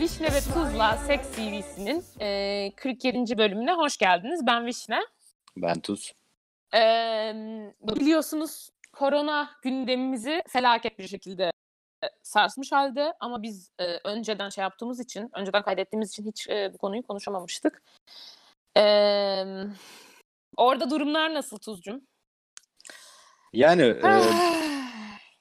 [0.00, 3.38] Vişne ve Tuzla Seks CV'sinin e, 47.
[3.38, 4.46] bölümüne hoş geldiniz.
[4.46, 5.00] Ben Vişne.
[5.56, 6.12] Ben Tuz.
[6.74, 6.82] E,
[7.80, 11.50] biliyorsunuz korona gündemimizi felaket bir şekilde
[12.22, 16.78] sarsmış halde ama biz e, önceden şey yaptığımız için, önceden kaydettiğimiz için hiç e, bu
[16.78, 17.82] konuyu konuşamamıştık.
[18.76, 18.84] E,
[20.56, 22.00] orada durumlar nasıl Tuzcum?
[23.52, 24.20] Yani e,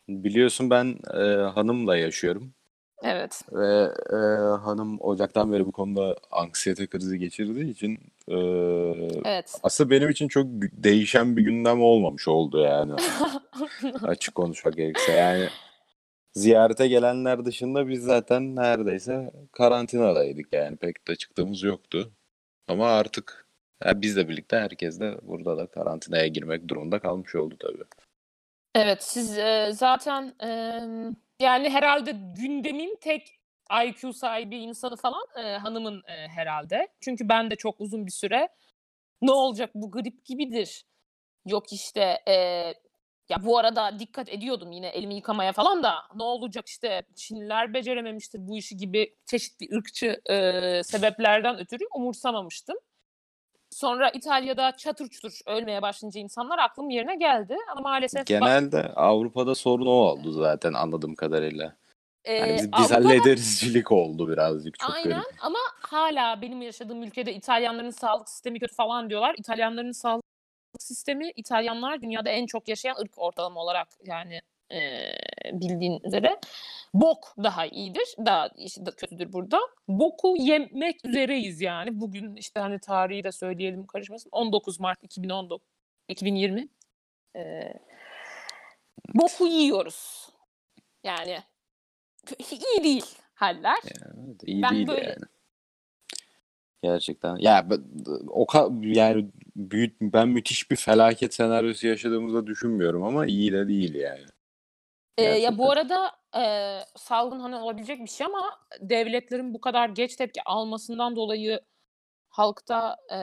[0.08, 2.54] biliyorsun ben e, hanımla yaşıyorum.
[3.04, 3.42] Evet.
[3.52, 4.16] Ve e,
[4.58, 8.38] hanım Ocak'tan beri bu konuda anksiyete krizi geçirdiği için e,
[9.26, 9.60] Evet.
[9.64, 12.94] aslında benim için çok değişen bir gündem olmamış oldu yani.
[14.04, 15.48] Açık konuşmak gerekirse yani
[16.34, 22.12] ziyarete gelenler dışında biz zaten neredeyse karantinadaydık yani pek de çıktığımız yoktu.
[22.68, 23.46] Ama artık
[23.86, 27.84] ya bizle birlikte herkes de burada da karantinaya girmek durumunda kalmış oldu tabii.
[28.76, 30.82] Evet, siz e, zaten e,
[31.40, 33.40] yani herhalde gündemin tek
[33.86, 36.88] IQ sahibi insanı falan e, hanımın e, herhalde.
[37.02, 38.50] Çünkü ben de çok uzun bir süre
[39.22, 40.86] ne olacak bu grip gibidir.
[41.46, 42.34] Yok işte e,
[43.30, 48.48] ya bu arada dikkat ediyordum yine elimi yıkamaya falan da ne olacak işte Çinliler becerememiştir
[48.48, 50.36] bu işi gibi çeşitli ırkçı e,
[50.84, 52.78] sebeplerden ötürü umursamamıştım.
[53.80, 57.58] Sonra İtalya'da çatır çutur ölmeye başlayınca insanlar aklım yerine geldi.
[57.72, 61.76] Ama maalesef Genelde Avrupa'da sorun o oldu zaten anladığım kadarıyla.
[62.26, 65.26] e, Yani biz, biz Avrupa'da- hallederizcilik oldu birazcık çok Aynen garip.
[65.42, 69.36] ama hala benim yaşadığım ülkede İtalyanların sağlık sistemi kötü falan diyorlar.
[69.38, 70.24] İtalyanların sağlık
[70.80, 74.80] sistemi İtalyanlar dünyada en çok yaşayan ırk ortalama olarak yani e,
[75.54, 76.40] bildiğin üzere
[76.94, 78.16] bok daha iyidir.
[78.26, 79.60] Daha işte kötüdür burada.
[79.88, 82.00] Boku yemek üzereyiz yani.
[82.00, 84.30] Bugün işte hani tarihi de söyleyelim karışmasın.
[84.32, 85.68] 19 Mart 2019
[86.08, 86.68] 2020.
[87.36, 87.74] E,
[89.14, 90.30] boku yiyoruz.
[91.04, 91.38] Yani
[92.40, 93.78] iyi değil haller.
[93.86, 95.16] Evet, iyi Ben değil böyle- yani.
[96.84, 97.36] Gerçekten.
[97.36, 97.68] Ya
[98.28, 98.48] o
[98.82, 104.26] yani büyük ben müthiş bir felaket senaryosu yaşadığımızı düşünmüyorum ama iyi de değil yani.
[105.20, 105.58] Ee, ya Gerçekten.
[105.58, 106.44] bu arada e,
[106.96, 111.62] salgın hani olabilecek bir şey ama devletlerin bu kadar geç tepki almasından dolayı
[112.30, 113.20] halkta e,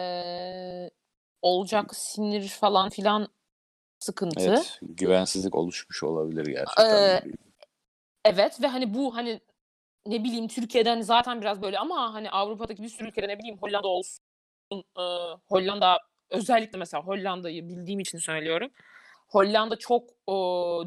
[1.42, 3.28] olacak sinir falan filan
[3.98, 4.40] sıkıntı.
[4.40, 7.04] Evet, güvensizlik oluşmuş olabilir gerçekten.
[7.04, 7.20] Ee,
[8.24, 9.40] Evet ve hani bu hani
[10.06, 13.88] ne bileyim Türkiye'den zaten biraz böyle ama hani Avrupa'daki bir sürü ülkede ne bileyim Hollanda
[13.88, 14.24] olsun.
[14.72, 15.02] e,
[15.48, 15.98] Hollanda
[16.30, 18.70] özellikle mesela Hollanda'yı bildiğim için söylüyorum.
[19.26, 20.32] Hollanda çok e,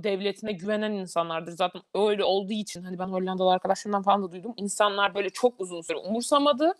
[0.04, 1.52] devletine güvenen insanlardır.
[1.52, 4.54] Zaten öyle olduğu için hani ben Hollandalı arkadaşlarımdan falan da duydum.
[4.58, 6.74] İnsanlar böyle çok uzun süre umursamadı.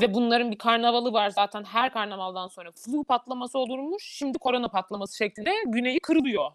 [0.00, 4.04] Ve bunların bir karnavalı var zaten her karnavaldan sonra flu patlaması olurmuş.
[4.04, 6.50] Şimdi korona patlaması şeklinde güneyi kırılıyor.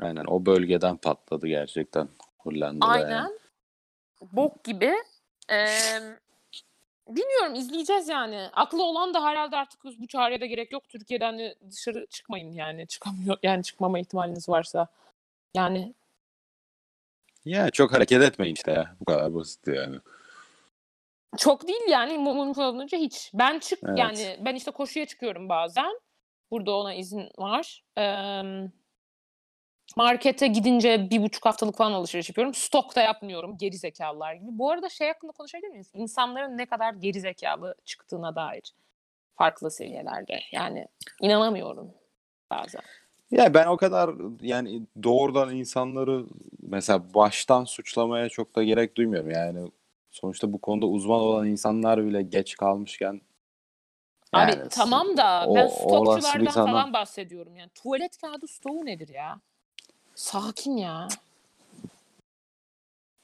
[0.00, 2.08] Aynen o bölgeden patladı gerçekten
[2.38, 3.10] Hollanda'da Aynen.
[3.10, 3.38] yani.
[4.32, 4.94] Bok gibi.
[5.50, 5.66] Ee,
[7.08, 8.48] bilmiyorum izleyeceğiz yani.
[8.52, 10.88] Aklı olan da herhalde artık bu çağrıya da gerek yok.
[10.88, 12.86] Türkiye'den de dışarı çıkmayın yani.
[12.86, 14.86] Çıkamıyor yani çıkmama ihtimaliniz varsa.
[15.54, 15.94] Yani
[17.44, 18.96] Ya çok hareket etmeyin işte ya.
[19.00, 19.96] Bu kadar basit yani.
[21.36, 23.30] çok değil yani mümkün olduğunca hiç.
[23.34, 23.98] Ben çık Evet.
[23.98, 26.00] yani ben işte koşuya çıkıyorum bazen.
[26.50, 27.84] Burada ona izin var.
[27.98, 28.02] Ee,
[29.96, 32.54] markete gidince bir buçuk haftalık falan alışveriş yapıyorum.
[32.54, 34.46] Stok da yapmıyorum geri zekalılar gibi.
[34.50, 35.90] Bu arada şey hakkında konuşabilir miyiz?
[35.94, 38.74] İnsanların ne kadar geri zekalı çıktığına dair
[39.36, 40.40] farklı seviyelerde.
[40.52, 40.88] Yani
[41.20, 41.90] inanamıyorum
[42.50, 42.82] bazen.
[43.30, 44.10] Ya ben o kadar
[44.40, 46.24] yani doğrudan insanları
[46.62, 49.30] mesela baştan suçlamaya çok da gerek duymuyorum.
[49.30, 49.70] Yani
[50.10, 53.20] sonuçta bu konuda uzman olan insanlar bile geç kalmışken
[54.32, 57.56] Abi yani tamam da o- ben stokçulardan falan bahsediyorum.
[57.56, 59.40] Yani tuvalet kağıdı stoğu nedir ya?
[60.18, 61.08] Sakin ya.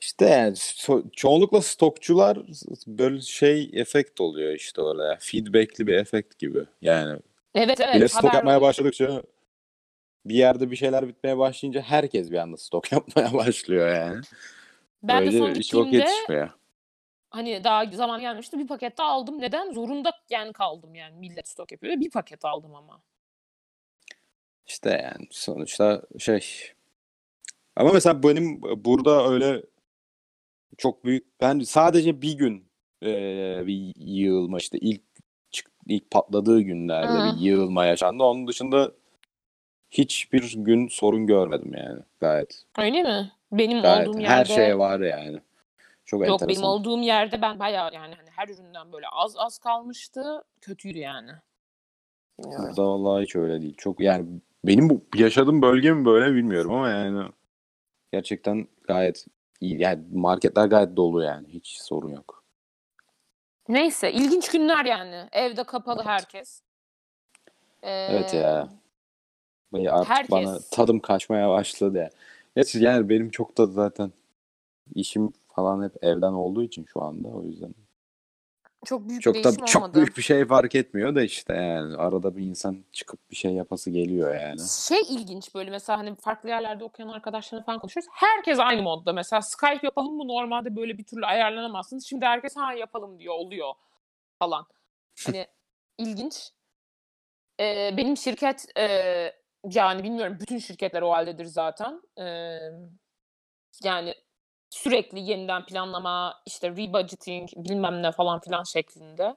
[0.00, 2.38] işte yani so- çoğunlukla stokçular
[2.86, 5.18] böyle şey efekt oluyor işte öyle ya.
[5.20, 6.64] Feedback'li bir efekt gibi.
[6.82, 7.20] Yani
[7.54, 7.94] Evet evet.
[7.94, 9.22] bile stok haber yapmaya başladıkça
[10.24, 14.20] bir yerde bir şeyler bitmeye başlayınca herkes bir anda stok yapmaya başlıyor yani.
[15.02, 16.50] Ben de son hiç vakit gittiğimde yetişmiyor.
[17.30, 19.40] hani daha zaman gelmişti bir paket daha aldım.
[19.40, 19.72] Neden?
[19.72, 21.16] Zorunda yani kaldım yani.
[21.16, 22.00] Millet stok yapıyor.
[22.00, 23.00] Bir paket aldım ama.
[24.66, 26.74] İşte yani sonuçta şey
[27.76, 29.62] ama mesela benim burada öyle
[30.78, 32.64] çok büyük ben sadece bir gün
[33.02, 35.02] eee, bir yığılma işte ilk
[35.50, 37.24] çık- ilk patladığı günlerde Hı.
[37.24, 38.22] bir yığılma yaşandı.
[38.22, 38.92] Onun dışında
[39.90, 42.64] hiçbir gün sorun görmedim yani gayet.
[42.78, 43.32] Öyle mi?
[43.52, 45.40] Benim Gayet olduğum her yerde şey var yani.
[46.04, 46.64] Çok yok benim enteresan.
[46.64, 50.42] olduğum yerde ben bayağı yani hani her üründen böyle az az kalmıştı.
[50.60, 51.30] Kötüydü yani.
[52.38, 53.74] Burada vallahi hiç öyle değil.
[53.78, 54.26] Çok yani
[54.64, 57.28] benim bu yaşadığım bölge mi böyle bilmiyorum ama yani
[58.14, 59.26] gerçekten gayet
[59.60, 59.80] iyi.
[59.82, 61.48] Yani marketler gayet dolu yani.
[61.48, 62.44] Hiç sorun yok.
[63.68, 65.28] Neyse ilginç günler yani.
[65.32, 66.06] Evde kapalı Evet.
[66.06, 66.60] herkes.
[67.82, 68.68] Evet Ee, ya.
[69.72, 72.10] Böyle artık herkes- bana tadım kaçmaya başladı ya.
[72.56, 74.12] Gerçi yani benim çok da zaten
[74.94, 77.74] işim falan hep evden olduğu için şu anda o yüzden.
[78.84, 79.94] Çok büyük Çok bir da değişim çok olmadı.
[79.96, 83.90] büyük bir şey fark etmiyor da işte yani arada bir insan çıkıp bir şey yapası
[83.90, 84.60] geliyor yani.
[84.88, 88.10] Şey ilginç böyle mesela hani farklı yerlerde okuyan arkadaşlarla falan konuşuyoruz.
[88.12, 89.12] Herkes aynı modda.
[89.12, 92.06] Mesela Skype yapalım mı normalde böyle bir türlü ayarlanamazsınız.
[92.06, 93.74] Şimdi herkes ha yapalım diyor oluyor
[94.38, 94.66] falan.
[95.26, 95.46] Hani
[95.98, 96.50] ilginç.
[97.60, 98.86] Ee, benim şirket e,
[99.70, 102.02] yani bilmiyorum bütün şirketler o haldedir zaten.
[102.18, 102.58] Ee,
[103.84, 104.14] yani
[104.74, 109.36] sürekli yeniden planlama işte rebudgeting bilmem ne falan filan şeklinde.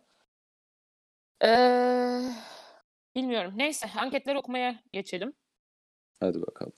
[1.44, 2.22] Ee,
[3.16, 3.54] bilmiyorum.
[3.56, 5.34] Neyse anketleri okumaya geçelim.
[6.20, 6.74] Hadi bakalım.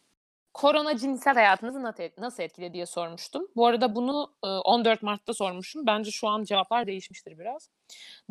[0.53, 3.47] Korona cinsel hayatınızı nasıl et- nasıl etkiledi diye sormuştum.
[3.55, 5.85] Bu arada bunu e, 14 Mart'ta sormuşum.
[5.87, 7.69] Bence şu an cevaplar değişmiştir biraz.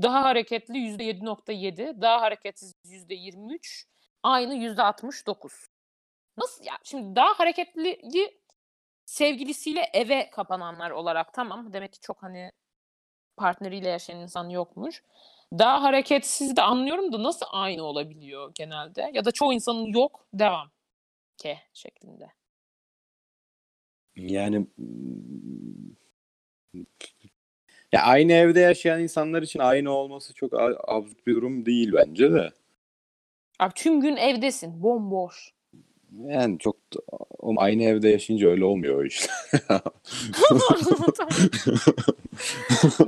[0.03, 3.85] Daha hareketli %7.7, daha hareketsiz %23,
[4.23, 5.69] aynı %69.
[6.37, 6.79] Nasıl ya?
[6.85, 8.38] Şimdi daha hareketliyi
[9.09, 11.73] sevgilisiyle eve kapananlar olarak tamam.
[11.73, 12.53] Demek ki çok hani
[13.37, 15.03] partneriyle yaşayan insan yokmuş.
[15.53, 19.11] Daha hareketsiz de anlıyorum da nasıl aynı olabiliyor genelde?
[19.15, 20.71] Ya da çoğu insanın yok, devam
[21.37, 22.29] ke şeklinde.
[24.17, 24.67] Yani
[27.93, 30.53] ya aynı evde yaşayan insanlar için aynı olması çok
[30.89, 32.53] absürt bir durum değil bence de.
[33.59, 35.58] Abi tüm gün evdesin, bomboş.
[36.13, 36.77] Yani çok
[37.57, 39.33] aynı evde yaşayınca öyle olmuyor işte.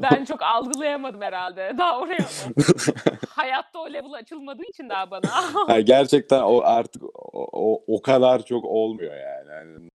[0.03, 1.75] ben çok algılayamadım herhalde.
[1.79, 2.19] Daha oraya
[3.29, 5.23] hayatta o level açılmadığı için daha bana.
[5.69, 7.03] Yani gerçekten o artık
[7.33, 9.51] o, o, kadar çok olmuyor yani.
[9.51, 9.91] Yani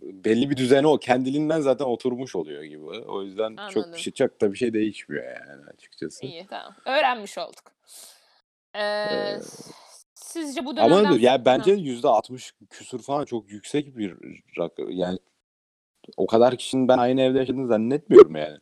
[0.00, 2.84] belli bir düzeni o kendiliğinden zaten oturmuş oluyor gibi.
[2.84, 3.92] O yüzden çok Anladım.
[3.92, 6.26] bir şey çok da bir şey değişmiyor yani açıkçası.
[6.26, 6.74] İyi tamam.
[6.86, 7.72] Öğrenmiş olduk.
[8.74, 9.38] Ee, Ee,
[10.30, 11.04] sizce bu dönemden...
[11.04, 14.16] Ama ya bence yüzde altmış küsur falan çok yüksek bir
[14.58, 14.90] rakam.
[14.90, 15.18] Yani
[16.16, 18.58] o kadar kişinin ben aynı evde yaşadığını zannetmiyorum yani.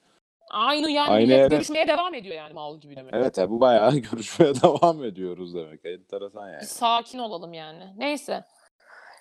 [0.50, 3.14] Aynı yani Aynı millet evde- görüşmeye devam ediyor yani mal gibi demek.
[3.14, 5.80] Evet ya bu bayağı görüşmeye devam ediyoruz demek.
[5.84, 6.60] Enteresan yani.
[6.60, 7.84] Bir sakin olalım yani.
[7.96, 8.44] Neyse.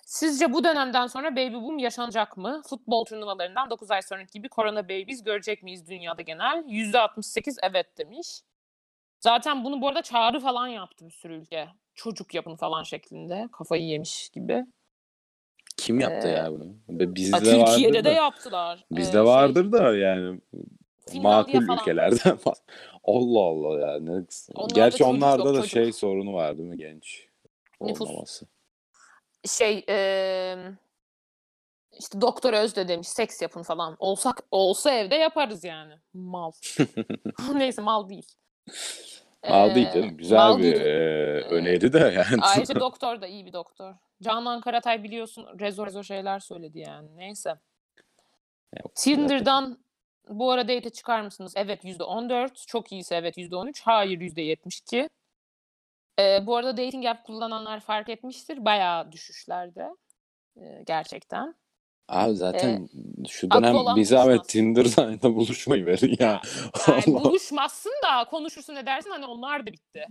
[0.05, 2.61] Sizce bu dönemden sonra baby boom yaşanacak mı?
[2.69, 6.63] Futbol turnuvalarından 9 ay sonraki gibi korona babies görecek miyiz dünyada genel?
[6.67, 8.41] %68 evet demiş.
[9.19, 11.67] Zaten bunu bu arada çağrı falan yaptı bir sürü ülke.
[11.95, 13.47] Çocuk yapın falan şeklinde.
[13.51, 14.65] Kafayı yemiş gibi.
[15.77, 16.75] Kim yaptı Ee, ya bunu?
[16.89, 18.09] Bizde Türkiye'de vardır de da.
[18.11, 18.85] yaptılar.
[18.91, 20.41] Bizde Ee, şey, vardır da yani
[21.09, 21.79] Finlandiya makul falan.
[21.79, 22.57] ülkelerden var.
[23.03, 23.99] Allah Allah ya.
[23.99, 24.11] Ne...
[24.55, 25.69] Onlarda Gerçi onlarda yok, da çocuk.
[25.71, 27.27] şey sorunu var değil mi genç
[27.81, 28.09] Nüfus.
[28.09, 28.45] olmaması.
[29.45, 30.57] şey eee,
[31.99, 33.95] işte Doktor Özde demiş seks yapın falan.
[33.99, 35.93] Olsak olsa evde yaparız yani.
[36.13, 36.51] Mal.
[37.53, 38.27] Neyse mal değil.
[39.49, 40.17] Mal değil canım.
[40.17, 40.75] Güzel mal bir değil.
[40.75, 42.41] e, öneri de yani.
[42.41, 43.93] Ayrıca doktor da iyi bir doktor.
[44.21, 47.17] Canan Karatay biliyorsun rezo rezo şeyler söyledi yani.
[47.17, 47.55] Neyse.
[48.83, 49.77] Yok, Tinder'dan
[50.29, 51.53] bu ara date çıkar mısınız?
[51.55, 52.65] Evet %14.
[52.67, 53.81] Çok iyiyse evet %13.
[53.83, 55.09] Hayır %72.
[56.19, 58.65] Ee, bu arada dating app kullananlar fark etmiştir.
[58.65, 59.95] Bayağı düşüşlerde.
[60.61, 61.55] Ee, gerçekten.
[62.07, 62.89] Abi zaten
[63.29, 64.47] şu aklı dönem olan bir zahmet buluşmaz.
[64.47, 66.41] Tinder'dan da buluşmayı verin ya.
[66.87, 70.05] Yani buluşmazsın da konuşursun edersin hani onlar da bitti.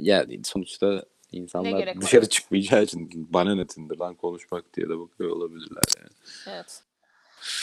[0.00, 2.02] Yani sonuçta insanlar gerek var?
[2.02, 6.10] dışarı çıkmayacağı için bana ne Tinder'dan konuşmak diye de bakıyor olabilirler yani.
[6.46, 6.82] Evet.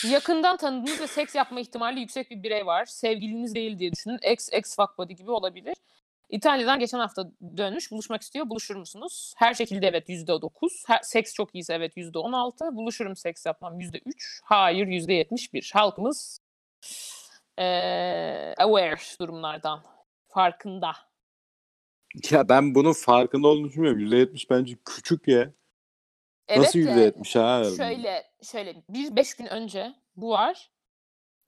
[0.09, 2.85] Yakından tanıdığınız ve seks yapma ihtimali yüksek bir birey var.
[2.85, 4.19] Sevgiliniz değil diye düşünün.
[4.21, 5.75] Ex, ex fuck buddy gibi olabilir.
[6.29, 7.91] İtalya'dan geçen hafta dönmüş.
[7.91, 8.49] Buluşmak istiyor.
[8.49, 9.33] Buluşur musunuz?
[9.37, 10.83] Her şekilde evet %9.
[10.87, 12.75] Her, seks çok iyiyse evet %16.
[12.75, 14.39] Buluşurum seks yapmam %3.
[14.43, 15.71] Hayır %71.
[15.73, 16.39] Halkımız
[17.57, 19.83] eee, aware durumlardan.
[20.27, 20.91] Farkında.
[22.31, 23.99] Ya ben bunun farkında olduğunu düşünmüyorum.
[23.99, 25.51] %70 bence küçük ya.
[26.57, 27.63] Nasıl Evet de- %70 ha?
[27.77, 30.71] Şöyle şöyle bir beş gün önce bu var.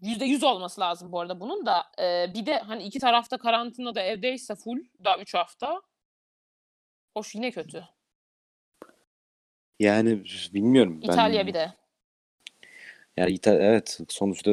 [0.02, 1.84] Yüzde yüz olması lazım bu arada bunun da.
[2.00, 5.82] Ee, bir de hani iki tarafta karantinada evdeyse full daha üç hafta.
[7.18, 7.84] Hoş yine kötü.
[9.80, 11.00] Yani bilmiyorum.
[11.02, 11.74] Ben, İtalya bir de.
[13.18, 14.52] Yani İta- evet sonuçta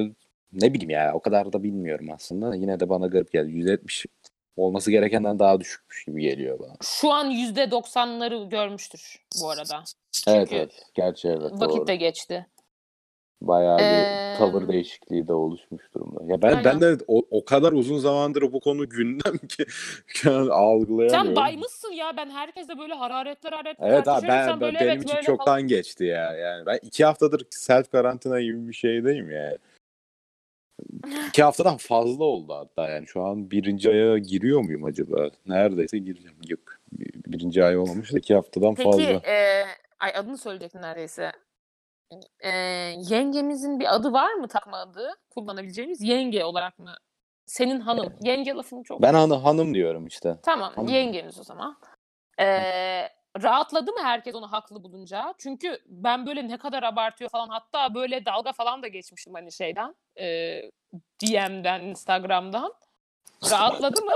[0.52, 2.54] ne bileyim ya o kadar da bilmiyorum aslında.
[2.54, 3.52] Yine de bana garip geldi.
[3.52, 4.06] %70
[4.56, 6.74] olması gerekenden daha düşükmüş gibi geliyor bana.
[6.82, 9.84] Şu an yüzde doksanları görmüştür bu arada.
[10.28, 10.86] Evet Çünkü evet.
[10.94, 11.86] Gerçi evet Vakit doğru.
[11.86, 12.46] de geçti.
[13.40, 16.32] Bayağı bir Ee, tavır değişikliği de oluşmuş durumda.
[16.32, 16.64] Ya ben aynen.
[16.64, 19.64] ben de o, o kadar uzun zamandır bu konu gündem ki
[20.06, 21.36] şu an Sen algılayamıyorum.
[21.36, 22.16] baymışsın ya.
[22.16, 25.44] Ben herkesle böyle hararetler hararetler Evet abi ben, ben- böyle benim evet için böyle çoktan
[25.46, 25.62] falan.
[25.66, 26.32] geçti ya.
[26.32, 29.58] Yani ben iki haftadır self karantina gibi bir şeydeyim yani.
[31.28, 35.30] İki haftadan fazla oldu hatta yani şu an birinci aya giriyor muyum acaba?
[35.46, 36.36] Neredeyse gireceğim.
[36.48, 36.60] Yok
[36.92, 39.02] bir- birinci ay olmamış da iki haftadan Peki fazla.
[39.30, 39.64] e,
[40.00, 41.32] ay adını söyleyecektin neredeyse.
[42.40, 42.50] E,
[43.08, 46.02] yengemizin bir adı var mı takma adı kullanabileceğimiz?
[46.02, 46.94] Yenge olarak mı?
[47.46, 48.12] Senin hanım.
[48.20, 50.38] Yenge lafını çok Ben hanı, hanım diyorum işte.
[50.42, 50.88] Tamam, Hanım.
[50.88, 51.76] yengeniz o zaman.
[52.40, 53.08] Ee,
[53.42, 55.34] rahatladı mı herkes onu haklı bulunca?
[55.38, 59.94] Çünkü ben böyle ne kadar abartıyor falan hatta böyle dalga falan da geçmiştim hani şeyden.
[60.20, 60.60] E,
[61.22, 62.74] DM'den, Instagram'dan.
[63.50, 64.12] Rahatladı mı?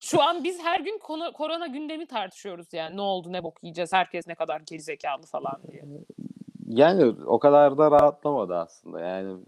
[0.00, 2.96] Şu an biz her gün konu, korona gündemi tartışıyoruz yani.
[2.96, 5.82] Ne oldu, ne bok yiyeceğiz, herkes ne kadar gerizekalı falan diye.
[6.68, 9.00] Yani o kadar da rahatlamadı aslında.
[9.00, 9.38] Yani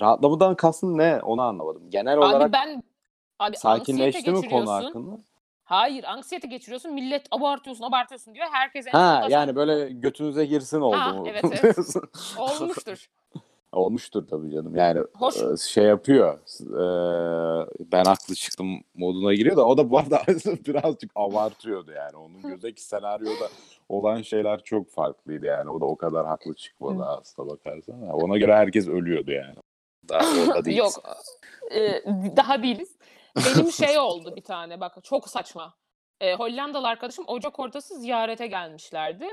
[0.00, 1.90] rahatlamadan kastın ne onu anlamadım.
[1.90, 2.82] Genel olarak Abi ben
[3.38, 5.18] abi sakinleşti mi konu hakkında?
[5.64, 6.92] Hayır, anksiyete geçiriyorsun.
[6.92, 8.46] Millet abartıyorsun, abartıyorsun diyor.
[8.52, 11.26] Herkes en Ha yani böyle götünüze girsin oldu Ha, mu?
[11.28, 11.76] evet, evet.
[12.38, 13.06] olmuştur.
[13.74, 14.76] Olmuştur tabii canım.
[14.76, 15.36] Yani Hoş.
[15.36, 16.38] e, şey yapıyor.
[16.60, 20.22] e, ben haklı çıktım moduna giriyor da o da bu arada
[20.66, 22.16] birazcık abartıyordu yani.
[22.16, 23.48] Onun gözdeki senaryoda
[23.88, 25.70] olan şeyler çok farklıydı yani.
[25.70, 27.06] O da o kadar haklı çıkmadı Hı.
[27.06, 28.08] aslında bakarsan.
[28.08, 29.54] Ona göre herkes ölüyordu yani.
[30.08, 30.78] Daha orada değiliz.
[30.78, 30.92] Yok.
[31.74, 32.02] e,
[32.36, 32.96] daha değiliz.
[33.36, 35.74] Benim şey oldu bir tane bak çok saçma.
[36.20, 39.26] E, Hollandalı arkadaşım Ocak ortası ziyarete gelmişlerdi.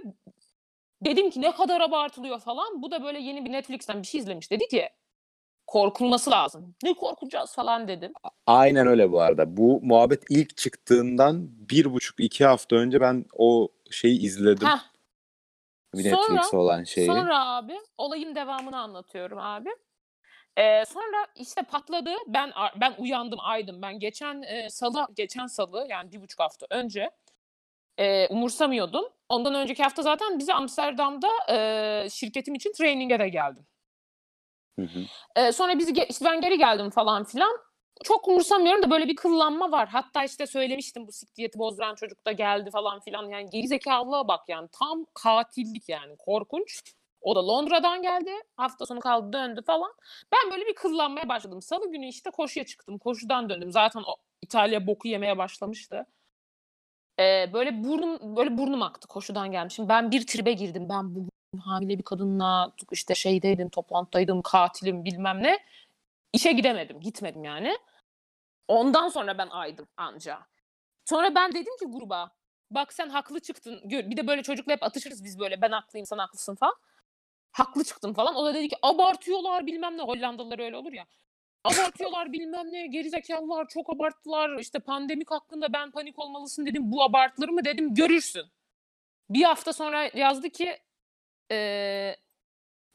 [1.05, 2.81] Dedim ki ne kadar abartılıyor falan.
[2.81, 4.51] Bu da böyle yeni bir Netflix'ten bir şey izlemiş.
[4.51, 4.89] Dedi ki
[5.67, 6.75] korkulması lazım.
[6.83, 8.13] Ne korkacağız falan dedim.
[8.47, 9.57] Aynen öyle bu arada.
[9.57, 14.67] Bu muhabbet ilk çıktığından bir buçuk iki hafta önce ben o şeyi izledim.
[14.67, 14.79] Heh,
[15.93, 17.07] bir sonra- Netflix olan şeyi.
[17.07, 19.69] Sonra abi olayın devamını anlatıyorum abi.
[20.57, 22.11] Ee, sonra işte patladı.
[22.27, 23.81] Ben ben uyandım aydım.
[23.81, 27.11] Ben geçen e, salı geçen salı yani bir buçuk hafta önce
[27.97, 29.05] e, umursamıyordum.
[29.31, 33.65] Ondan önceki hafta zaten bize Amsterdam'da e, şirketim için training'e de geldim.
[34.79, 34.99] Hı hı.
[35.35, 37.57] E, sonra bizi işte ben geri geldim falan filan.
[38.03, 39.89] Çok umursamıyorum da böyle bir kıllanma var.
[39.89, 43.29] Hatta işte söylemiştim bu siktiyeti bozduran çocuk da geldi falan filan.
[43.29, 44.69] Yani gerizekalılığa bak yani.
[44.71, 46.15] Tam katillik yani.
[46.17, 46.81] Korkunç.
[47.21, 48.31] O da Londra'dan geldi.
[48.55, 49.93] Hafta sonu kaldı döndü falan.
[50.31, 51.61] Ben böyle bir kıllanmaya başladım.
[51.61, 52.97] Salı günü işte koşuya çıktım.
[52.97, 53.71] Koşudan döndüm.
[53.71, 56.05] Zaten o İtalya boku yemeye başlamıştı.
[57.21, 59.89] Ee, böyle burnum böyle burnum aktı koşudan gelmişim.
[59.89, 60.89] Ben bir tribe girdim.
[60.89, 61.31] Ben bugün
[61.63, 65.59] hamile bir kadınla işte şeydeydim, toplantıdaydım, katilim bilmem ne.
[66.33, 67.77] İşe gidemedim, gitmedim yani.
[68.67, 70.39] Ondan sonra ben aydım anca.
[71.05, 72.31] Sonra ben dedim ki gruba
[72.71, 73.81] bak sen haklı çıktın.
[73.83, 76.75] Bir de böyle çocukla hep atışırız biz böyle ben haklıyım sen haklısın falan.
[77.51, 78.35] Haklı çıktın falan.
[78.35, 80.01] O da dedi ki abartıyorlar bilmem ne.
[80.01, 81.05] Hollandalılar öyle olur ya.
[81.63, 82.87] Abartıyorlar bilmem ne.
[82.87, 84.59] Gerizekalılar çok abarttılar.
[84.59, 86.91] İşte pandemik hakkında ben panik olmalısın dedim.
[86.91, 87.93] Bu abartılır mı dedim.
[87.95, 88.45] Görürsün.
[89.29, 90.77] Bir hafta sonra yazdı ki
[91.51, 92.17] eee,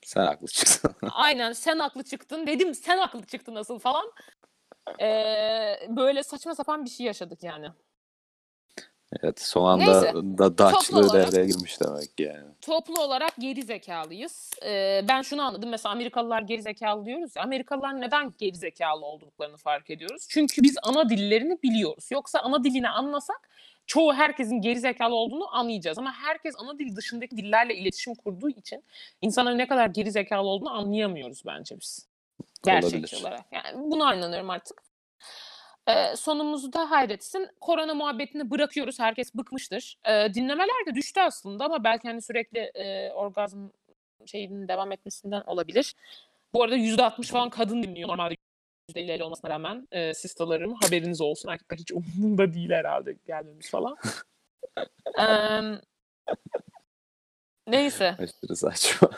[0.03, 0.95] Sen haklı çıktın.
[1.13, 2.47] aynen sen haklı çıktın.
[2.47, 4.13] Dedim sen haklı çıktın nasıl falan.
[5.01, 7.69] Eee, böyle saçma sapan bir şey yaşadık yani.
[9.23, 10.15] Evet son anda Neyse.
[10.15, 10.59] da
[10.99, 12.49] olarak- devreye girmiş demek ki yani.
[12.61, 14.51] toplu olarak geri zekalıyız.
[14.65, 15.71] Ee, ben şunu anladım.
[15.71, 17.43] Mesela Amerikalılar geri zekalı diyoruz ya.
[17.43, 20.27] Amerikalılar neden geri zekalı olduklarını fark ediyoruz.
[20.29, 22.09] Çünkü biz ana dillerini biliyoruz.
[22.13, 23.49] Yoksa ana dilini anlasak
[23.87, 25.99] çoğu herkesin geri zekalı olduğunu anlayacağız.
[25.99, 28.85] Ama herkes ana dil dışındaki dillerle iletişim kurduğu için
[29.23, 32.07] insanların ne kadar geri zekalı olduğunu anlayamıyoruz bence biz.
[32.65, 33.45] Gerçekçi olarak.
[33.53, 34.83] Yani buna inanıyorum artık.
[35.89, 37.49] Ee, sonumuzda hayretsin.
[37.61, 39.01] Korona muhabbetini bırakıyoruz.
[39.01, 39.99] Herkes bıkmıştır.
[40.09, 43.59] Ee, dinlemeler de düştü aslında ama belki hani sürekli e, orgazm
[44.27, 45.95] şeyinin devam etmesinden olabilir.
[46.55, 48.09] Bu arada %60 falan kadın dinliyor.
[48.09, 48.35] Normalde
[48.95, 51.49] %50 olmasına rağmen e, sistalarım haberiniz olsun.
[51.49, 53.97] Erkekler hiç umurunda değil herhalde gelmemiz falan.
[55.21, 55.61] Ee,
[57.67, 58.17] neyse.
[58.19, 59.11] Aşırı saçma.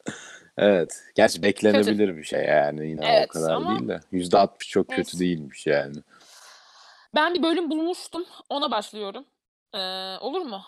[0.58, 1.02] evet.
[1.14, 2.88] Gerçi beklenebilir bir şey yani.
[2.88, 4.00] Yine Evet, o kadar ama- değil de.
[4.12, 5.18] %60 çok kötü Neyse.
[5.18, 5.96] değilmiş yani.
[7.14, 8.26] Ben bir bölüm bulmuştum.
[8.48, 9.24] Ona başlıyorum.
[9.74, 9.78] Ee,
[10.20, 10.62] olur mu?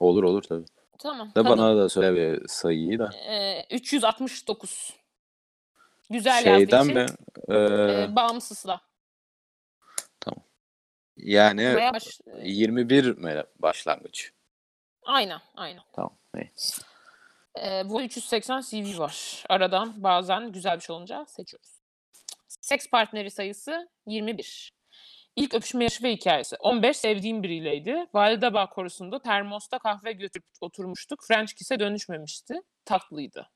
[0.00, 0.64] Olur olur tabii.
[0.98, 1.32] Tamam.
[1.36, 3.10] Da bana da söyle bir sayıyı da.
[3.16, 4.92] Ee, 369.
[6.10, 7.06] Güzel Şeyden yazdığı mi?
[7.48, 8.80] Ee, Ee, bağımsızla.
[11.16, 14.32] yani Buraya baş- 21 mi başlangıç?
[15.02, 15.82] Aynen, aynen.
[15.92, 16.18] Tamam.
[16.36, 16.50] iyi.
[17.62, 19.44] Ee, bu 380 CV var.
[19.48, 21.70] Aradan bazen güzel bir şey olunca seçiyoruz.
[22.48, 24.73] Seks partneri sayısı 21.
[25.36, 26.56] İlk öpüşme yaşı ve hikayesi.
[26.56, 28.06] 15 sevdiğim biriyleydi.
[28.14, 31.24] Validebağ korusunda termosta kahve götürüp oturmuştuk.
[31.28, 32.54] French kiss'e dönüşmemişti.
[32.84, 33.50] Tatlıydı.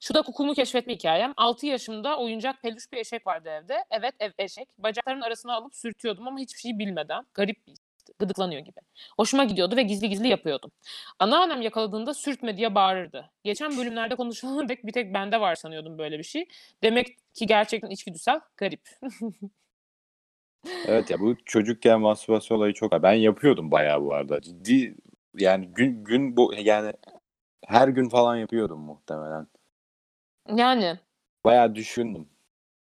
[0.00, 1.34] Şu da kukumu keşfetme hikayem.
[1.36, 3.84] 6 yaşımda oyuncak peluş bir eşek vardı evde.
[3.90, 4.68] Evet ev eşek.
[4.78, 7.26] Bacaklarının arasına alıp sürtüyordum ama hiçbir şey bilmeden.
[7.34, 8.12] Garip bir histi.
[8.18, 8.80] Gıdıklanıyor gibi.
[9.16, 10.70] Hoşuma gidiyordu ve gizli gizli yapıyordum.
[11.18, 13.30] Anneannem yakaladığında sürtme diye bağırırdı.
[13.44, 16.48] Geçen bölümlerde konuşulan dek bir tek bende var sanıyordum böyle bir şey.
[16.82, 18.40] Demek ki gerçekten içgüdüsel.
[18.56, 18.82] Garip.
[20.86, 24.40] Evet ya bu çocukken mastürbasyon olayı çok ben yapıyordum bayağı bu arada.
[24.40, 24.96] Ciddi
[25.36, 26.92] yani gün gün bu yani
[27.66, 29.46] her gün falan yapıyordum muhtemelen.
[30.54, 30.98] Yani
[31.44, 32.28] Bayağı düşündüm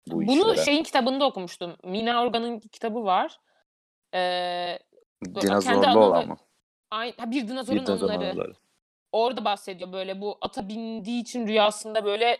[0.07, 0.65] bu bunu işlere.
[0.65, 1.75] şeyin kitabında okumuştum.
[1.83, 3.39] Mina Organ'ın kitabı var.
[4.13, 4.79] Ee,
[5.25, 6.37] Dinozorlu olan mı?
[6.91, 8.53] ay, ha, bir dinozorun Bir anıları.
[9.11, 12.37] Orada bahsediyor böyle bu ata bindiği için rüyasında böyle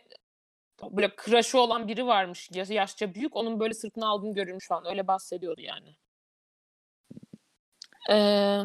[0.91, 2.49] böyle crush'ı olan biri varmış.
[2.53, 3.35] yaş- Yaşça büyük.
[3.35, 4.85] Onun böyle sırtına aldığını görürmüş falan.
[4.85, 5.95] Öyle bahsediyordu yani.
[8.09, 8.59] Ee,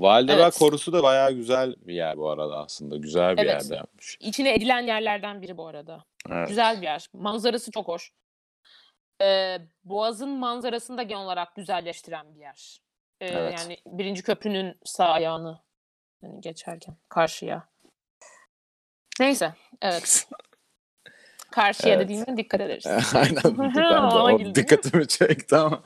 [0.00, 0.58] Validebağ Evet.
[0.58, 2.96] korusu da bayağı güzel bir yer bu arada aslında.
[2.96, 3.50] Güzel bir Evet.
[3.62, 4.16] yerde yapmış.
[4.20, 6.04] içine edilen yerlerden biri bu arada.
[6.30, 6.48] Evet.
[6.48, 7.06] Güzel bir yer.
[7.12, 8.12] Manzarası çok hoş.
[9.22, 12.80] Ee, Boğaz'ın manzarasını da genel olarak güzelleştiren bir yer.
[13.20, 13.58] Ee, Evet.
[13.58, 15.60] Yani birinci köprünün sağ ayağını
[16.22, 17.68] yani geçerken karşıya.
[19.20, 19.54] Neyse.
[19.82, 20.28] Evet.
[21.52, 22.04] Karşıya Evet.
[22.04, 22.86] dediğime dikkat ederiz.
[23.14, 23.42] Aynen.
[23.74, 25.82] Ben de o dikkatimi çekti ama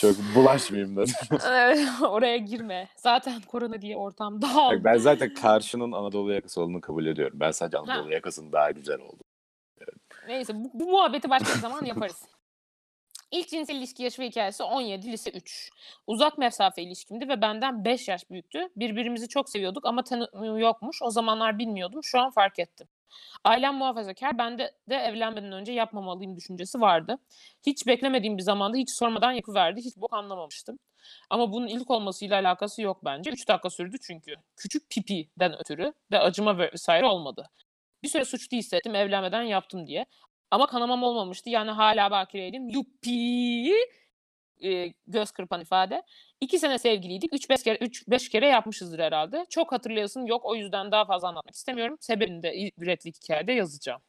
[0.00, 1.14] çok bulaşmayayım dedim.
[1.50, 2.88] Evet, Oraya girme.
[2.96, 4.42] Zaten korona diye ortam.
[4.42, 7.40] Bak ben zaten karşının Anadolu yakası olduğunu kabul ediyorum.
[7.40, 9.22] Ben sadece Anadolu yakasının daha güzel oldu.
[10.28, 12.22] Neyse bu, bu muhabbeti başka bir zaman yaparız.
[13.30, 15.70] İlk cinsel ilişki yaşı ve hikayesi 17 lise 3.
[16.06, 18.68] Uzak mesafe ilişkimdi ve benden 5 yaş büyüktü.
[18.76, 21.02] Birbirimizi çok seviyorduk ama tanımı yokmuş.
[21.02, 22.00] O zamanlar bilmiyordum.
[22.04, 22.86] Şu an fark ettim.
[23.44, 24.38] Ailem muhafazakar.
[24.38, 27.18] Bende de evlenmeden önce yapmamalıyım düşüncesi vardı.
[27.66, 29.80] Hiç beklemediğim bir zamanda hiç sormadan yapıverdi.
[29.80, 30.78] Hiç bok anlamamıştım.
[31.30, 33.30] Ama bunun ilk olmasıyla alakası yok bence.
[33.30, 34.34] 3 dakika sürdü çünkü.
[34.56, 37.50] Küçük pipiden ötürü de acıma vesaire olmadı.
[38.02, 40.06] Bir süre suçlu hissettim evlenmeden yaptım diye.
[40.50, 41.50] Ama kanamam olmamıştı.
[41.50, 42.68] Yani hala bakireydim.
[42.68, 43.74] Yuppi!
[44.64, 46.02] Ee, göz kırpan ifade.
[46.40, 47.34] İki sene sevgiliydik.
[47.34, 49.46] Üç beş kere, üç, beş kere yapmışızdır herhalde.
[49.50, 50.44] Çok hatırlayasın yok.
[50.44, 51.96] O yüzden daha fazla anlatmak istemiyorum.
[52.00, 54.00] Sebebini de üretlik hikayede yazacağım.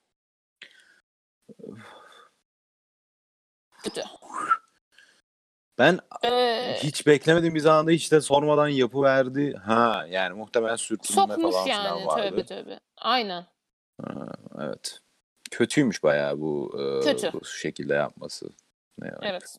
[3.84, 4.02] Kötü.
[5.78, 9.54] Ben Ee, hiç beklemediğim bir zamanda hiç de sormadan yapıverdi.
[9.56, 11.82] Ha yani muhtemelen sürtünme sokmuş falan yani.
[11.82, 12.30] filan vardı.
[12.30, 12.80] Tövbe tövbe.
[12.98, 13.46] Aynen.
[14.02, 14.26] Ha,
[14.62, 15.00] evet.
[15.52, 17.34] Kötüymüş bayağı bu, e, Kötü.
[17.34, 18.50] bu şekilde yapması.
[18.98, 19.20] Ne yani?
[19.22, 19.58] Evet.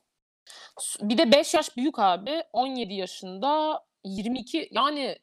[1.01, 2.43] Bir de 5 yaş büyük abi.
[2.53, 5.19] 17 yaşında 22 yani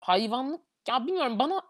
[0.00, 1.62] hayvanlık ya bilmiyorum bana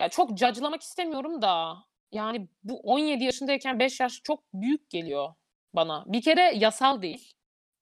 [0.00, 1.76] ya çok cacılamak istemiyorum da
[2.12, 5.34] yani bu 17 yaşındayken 5 yaş çok büyük geliyor
[5.74, 6.04] bana.
[6.06, 7.32] Bir kere yasal değil.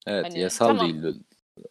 [0.06, 0.86] Evet Hani, yasal tamam.
[1.02, 1.02] değil.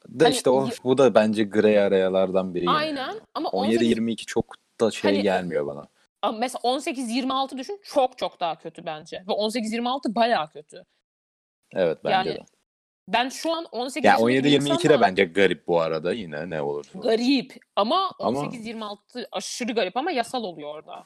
[0.08, 2.69] De Hani işte o y- bu da bence gri arayalardan biri.
[2.69, 5.88] Aynen ama 18 17-22 çok da şey Hani- gelmiyor bana.
[6.21, 9.17] Ama mesela 18-26 düşün çok çok daha kötü bence.
[9.28, 10.86] Ve 18-26 bayağı kötü.
[11.73, 12.45] Evet bence Yani de.
[13.08, 16.62] Ben şu an 18 Ya yaşındaki bir 17-22 de bence garip bu arada yine ne
[16.62, 17.02] olsun.
[17.02, 21.06] Garip ama Ama- 18-26 aşırı garip ama yasal oluyor orada.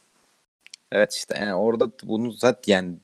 [0.92, 2.96] Evet işte yani orada bunu zaten yani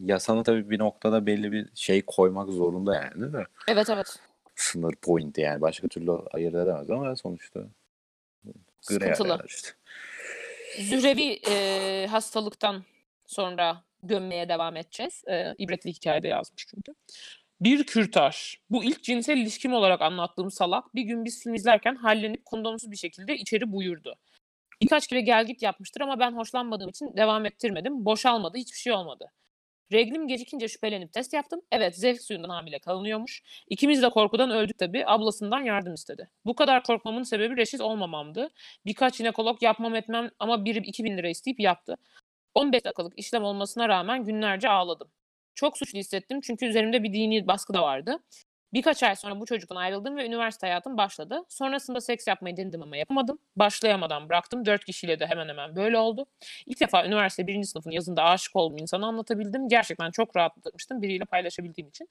[0.00, 3.46] yasanın tabii bir noktada belli bir şey koymak zorunda yani de.
[3.68, 4.16] Evet evet.
[4.56, 7.60] Sınır pointi yani başka türlü ayırt edemez ama sonuçta
[8.80, 9.42] Sıkıntılı.
[9.46, 9.68] işte.
[10.78, 12.84] Zührevi e, hastalıktan
[13.26, 15.22] sonra gömmeye devam edeceğiz.
[15.28, 16.94] E, ibretli hikayede yazmış çünkü.
[17.60, 18.56] Bir kürtaj.
[18.70, 22.96] Bu ilk cinsel ilişkim olarak anlattığım salak bir gün biz film izlerken hallenip kondomsuz bir
[22.96, 24.16] şekilde içeri buyurdu.
[24.82, 28.04] Birkaç kere gel git yapmıştır ama ben hoşlanmadığım için devam ettirmedim.
[28.04, 29.32] Boşalmadı, hiçbir şey olmadı.
[29.92, 31.60] Reglim gecikince şüphelenip test yaptım.
[31.72, 33.42] Evet zevk suyundan hamile kalınıyormuş.
[33.68, 35.06] İkimiz de korkudan öldük tabii.
[35.06, 36.30] Ablasından yardım istedi.
[36.44, 38.50] Bu kadar korkmamın sebebi reşit olmamamdı.
[38.86, 41.96] Birkaç jinekolog yapmam etmem ama biri 2000 lira isteyip yaptı.
[42.54, 45.10] 15 dakikalık işlem olmasına rağmen günlerce ağladım.
[45.54, 48.18] Çok suçlu hissettim çünkü üzerimde bir dini baskı da vardı.
[48.72, 51.44] Birkaç ay sonra bu çocuktan ayrıldım ve üniversite hayatım başladı.
[51.48, 53.38] Sonrasında seks yapmayı denedim ama yapamadım.
[53.56, 54.66] Başlayamadan bıraktım.
[54.66, 56.26] Dört kişiyle de hemen hemen böyle oldu.
[56.66, 59.68] İlk defa üniversite birinci sınıfın yazında aşık olduğum insanı anlatabildim.
[59.68, 62.08] Gerçekten çok rahatlamıştım biriyle paylaşabildiğim için.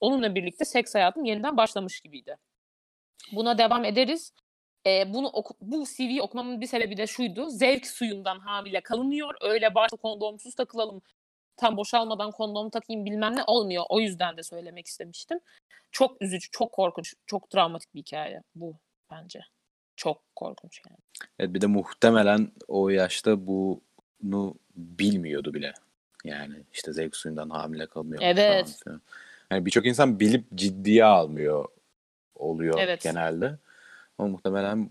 [0.00, 2.36] Onunla birlikte seks hayatım yeniden başlamış gibiydi.
[3.32, 4.32] Buna devam ederiz.
[4.86, 7.50] Ee, bunu oku- bu CV'yi okumamın bir sebebi de şuydu.
[7.50, 9.34] Zevk suyundan hamile kalınıyor.
[9.40, 11.02] Öyle başta kondomsuz takılalım.
[11.56, 13.84] Tam boşalmadan kondom takayım bilmem ne olmuyor.
[13.88, 15.38] O yüzden de söylemek istemiştim.
[15.92, 18.74] Çok üzücü, çok korkunç, çok travmatik bir hikaye bu
[19.10, 19.40] bence.
[19.96, 20.98] Çok korkunç yani.
[21.38, 25.74] Evet bir de muhtemelen o yaşta bunu bilmiyordu bile.
[26.24, 28.22] Yani işte zevk suyundan hamile kalmıyor.
[28.24, 28.80] Evet.
[28.84, 29.02] falan.
[29.50, 31.68] Yani birçok insan bilip ciddiye almıyor
[32.34, 33.02] oluyor Evet.
[33.02, 33.58] genelde.
[34.18, 34.90] Ama muhtemelen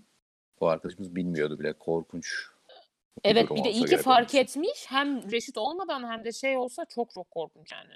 [0.60, 1.74] bu arkadaşımız bilmiyordu bile.
[1.74, 2.46] Korkunç.
[3.24, 4.86] Evet bir de iyi ki fark etmiş.
[4.88, 7.94] Hem reşit olmadan hem de şey olsa çok çok korkunç yani.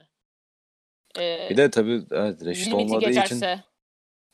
[1.20, 3.64] Ee, Bir de tabii evet, reşit olmadığı için geçerse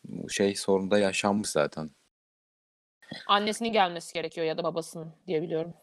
[0.04, 1.89] bu şey sorun da yaşanmış zaten.
[3.28, 5.74] annesinin gelmesi gerekiyor ya da babasının diye biliyorum.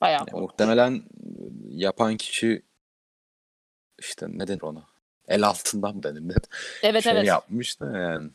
[0.00, 0.40] Bayağı Ya, korkunç.
[0.42, 1.02] muhtemelen
[1.68, 2.62] yapan kişi
[3.98, 4.86] işte ne denir ona?
[5.28, 6.36] El altından mı denir?
[6.82, 7.26] Evet şey evet.
[7.26, 8.30] yapmış da yani.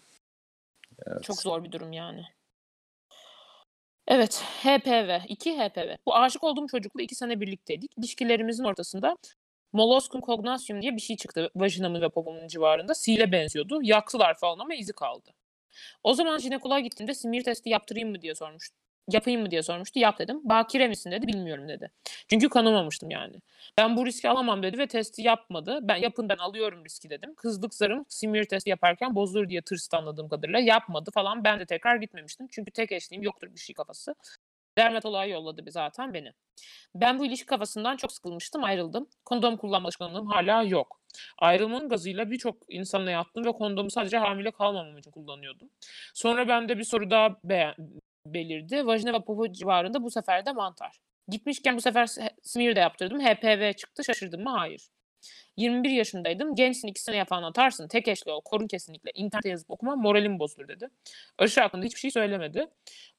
[1.06, 1.24] Evet.
[1.24, 2.26] Çok zor bir durum yani.
[4.10, 5.96] Evet, HPV, 2 HPV.
[6.06, 7.92] Bu aşık olduğum çocukla 2 sene birlikteydik.
[7.98, 9.18] İlişkilerimizin ortasında
[9.74, 12.96] molluscum cognaceum diye bir şey çıktı vajinamın ve popomun civarında.
[12.96, 13.80] Sile benziyordu.
[13.84, 15.30] Yaktılar falan ama izi kaldı.
[16.04, 18.78] O zaman jinekoloğa gittiğimde simir testi yaptırayım mı diye sormuştu.
[19.14, 20.00] Yapayım mı diye sormuştu.
[20.00, 20.42] Yap dedim.
[20.44, 21.28] Bakire misin dedi.
[21.28, 21.92] Bilmiyorum dedi.
[22.30, 23.36] Çünkü kanamamıştım yani.
[23.78, 25.80] Ben bu riski alamam dedi ve testi yapmadı.
[25.82, 27.36] Ben yapın ben alıyorum riski dedim.
[27.36, 30.60] Kızlık zarım simir testi yaparken bozulur diye tırstı anladığım kadarıyla.
[30.60, 31.44] Yapmadı falan.
[31.44, 32.48] Ben de tekrar gitmemiştim.
[32.52, 34.16] Çünkü tek eşliğim yoktur bir şey kafası.
[34.78, 36.34] Dermatoloğa yolladı bir zaten beni.
[36.96, 39.08] Ben bu ilişki kafasından çok sıkılmıştım ayrıldım.
[39.26, 41.02] Kondom kullanma alışkanlığım hala yok.
[41.38, 45.70] Ayrılmanın gazıyla birçok insanla yattım ve kondomu sadece hamile kalmamam için kullanıyordum.
[46.14, 47.76] Sonra bende bir soru daha beğen-
[48.34, 48.86] belirdi.
[48.86, 51.00] Vajina ve popo civarında bu sefer de mantar.
[51.28, 52.10] Gitmişken bu sefer
[52.44, 53.20] smear de yaptırdım.
[53.20, 54.04] HPV çıktı.
[54.04, 54.50] Şaşırdım mı?
[54.50, 54.90] Hayır.
[55.58, 56.56] 21 yaşındaydım.
[56.56, 57.88] Gençsin iki sene falan atarsın.
[57.88, 58.42] Tek eşli ol.
[58.46, 59.12] Korun kesinlikle.
[59.16, 59.96] İnternete yazıp okuma.
[59.96, 60.90] Moralim bozulur dedi.
[61.38, 62.68] Aşı hakkında hiçbir şey söylemedi.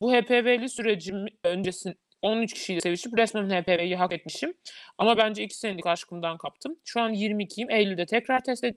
[0.01, 4.55] Bu HPV'li sürecim öncesinde 13 kişiyle sevişip resmen HPV'yi hak etmişim.
[4.99, 6.77] Ama bence 2 senelik aşkımdan kaptım.
[6.85, 7.71] Şu an 22'yim.
[7.71, 8.75] Eylül'de tekrar teste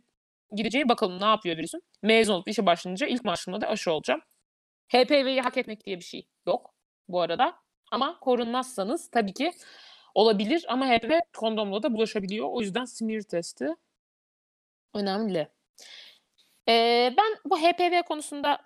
[0.56, 0.90] gideceğim.
[0.90, 1.84] Bakalım ne yapıyor virüsün.
[2.02, 4.22] Mezun olup işe başlayınca ilk maaşımda da aşı olacağım.
[4.88, 6.74] HPV'yi hak etmek diye bir şey yok
[7.08, 7.56] bu arada.
[7.92, 9.52] Ama korunmazsanız tabii ki
[10.16, 12.50] olabilir ama HPV kondomla da bulaşabiliyor.
[12.52, 13.76] O yüzden smear testi
[14.94, 15.48] önemli.
[16.70, 18.60] Ee, ben bu HPV konusunda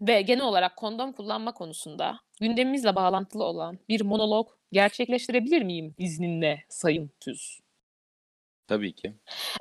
[0.00, 7.10] ve genel olarak kondom kullanma konusunda gündemimizle bağlantılı olan bir monolog gerçekleştirebilir miyim izninle Sayın
[7.20, 7.60] Tüz?
[8.66, 9.14] Tabii ki.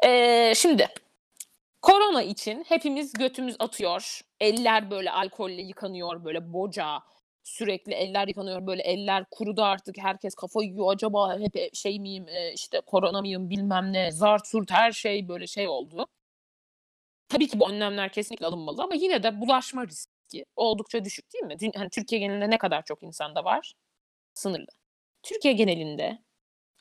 [0.06, 0.88] Ee, şimdi
[1.82, 4.22] korona için hepimiz götümüz atıyor.
[4.39, 7.00] Eller böyle alkolle yıkanıyor böyle boca.
[7.44, 12.54] Sürekli eller yıkanıyor böyle eller kurudu artık herkes kafa yiyor acaba hep şey miyim e,
[12.54, 16.08] işte korona mıyım bilmem ne zart surt her şey böyle şey oldu.
[17.30, 21.72] Tabii ki bu önlemler kesinlikle alınmalı ama yine de bulaşma riski oldukça düşük değil mi?
[21.76, 23.74] Hani Türkiye genelinde ne kadar çok insanda var?
[24.34, 24.68] Sınırlı.
[25.24, 26.20] Türkiye genelinde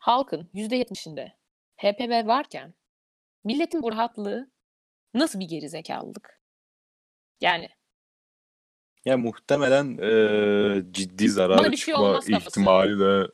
[0.00, 1.32] halkın %70'inde
[1.76, 2.74] HPV varken
[3.44, 4.50] milletin bu rahatlığı
[5.14, 6.40] nasıl bir gerizekalılık?
[7.40, 7.68] Yani
[9.04, 12.46] Ya muhtemelen eee, ciddi zarar şey çıkma kafası.
[12.50, 13.28] ihtimali de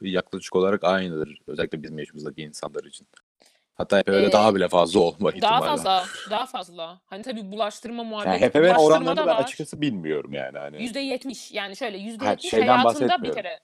[0.00, 1.38] yaklaşık olarak aynıdır.
[1.46, 3.06] Özellikle bizim yaşımızdaki insanlar için.
[3.74, 5.68] Hatta HPV'de Ee, daha bile fazla olma daha ihtimali var.
[5.70, 7.00] fazla, daha fazla.
[7.06, 10.58] Hani tabii bulaştırma Yani muhabbeti, HPV bulaştırma oranlarını da ben açıkçası bilmiyorum yani.
[10.58, 13.60] Hani %70 yani şöyle %70 Ha, şeyden hayatında bir kere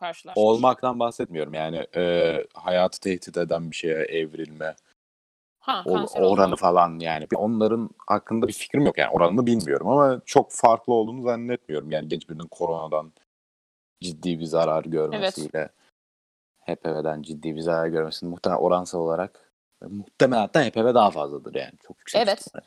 [0.00, 0.42] karşılaşmış.
[0.44, 1.54] olmaktan bahsetmiyorum.
[1.54, 4.74] Yani eee, hayatı tehdit eden bir şeye evrilme
[5.64, 7.26] Ha o- oranı falan yani.
[7.36, 9.10] Onların hakkında bir fikrim yok yani.
[9.10, 11.90] Oranını bilmiyorum ama çok farklı olduğunu zannetmiyorum.
[11.90, 13.12] Yani genç birinin koronadan
[14.00, 15.68] ciddi bir zarar görmesiyle
[16.66, 21.72] HPV'den ciddi bir zarar görmesinin muhtemelen oransal olarak muhtemelen hatta HPV daha fazladır yani.
[21.82, 22.22] Çok yüksek.
[22.22, 22.40] Evet.
[22.40, 22.66] ihtimalle.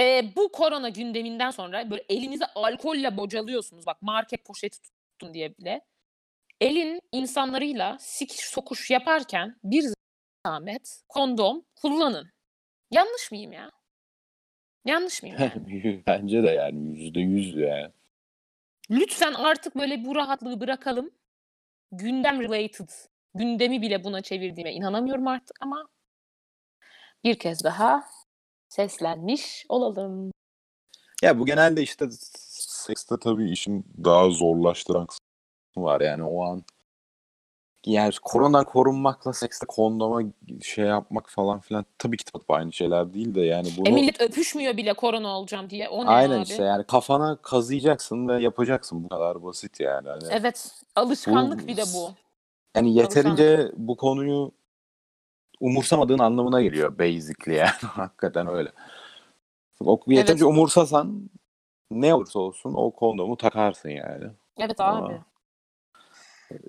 [0.00, 3.86] Ee, bu korona gündeminden sonra böyle elinizi alkolle bocalıyorsunuz.
[3.86, 5.80] Bak market poşeti tuttun diye bile.
[6.60, 9.94] Elin insanlarıyla sikiş sokuş yaparken bir
[10.46, 12.30] zahmet kondom kullanın.
[12.90, 13.70] Yanlış mıyım ya?
[14.84, 16.02] Yanlış mıyım yani?
[16.06, 17.92] Bence de yani yüzde yüz yani.
[18.90, 21.10] Lütfen artık böyle bu rahatlığı bırakalım.
[21.92, 22.88] Gündem related.
[23.34, 25.88] Gündemi bile buna çevirdiğime inanamıyorum artık ama
[27.24, 28.04] bir kez daha
[28.68, 30.30] seslenmiş olalım.
[31.22, 36.64] Ya bu genelde işte sekste tabii işin daha zorlaştıran kısmı var yani o an
[37.86, 40.22] yani koronadan korunmakla sekste kondoma
[40.62, 44.20] şey yapmak falan filan tabii ki tabii aynı şeyler değil de yani bunu E millet
[44.20, 45.88] öpüşmüyor bile korona olacağım diye.
[45.88, 46.42] O ne aynen abi?
[46.42, 50.08] işte yani kafana kazıyacaksın ve yapacaksın bu kadar basit yani.
[50.08, 50.82] Hani Evet.
[50.96, 52.10] Alışkanlık Bu- bir de bu.
[52.76, 54.52] yani yeterince bu konuyu
[55.60, 58.72] umursamadığın anlamına geliyor basically yani hakikaten öyle.
[59.84, 60.54] O yeterince Evet.
[60.54, 61.30] umursasan
[61.90, 64.24] ne olursa olsun o kondomu takarsın yani.
[64.58, 65.14] Evet Ama abi.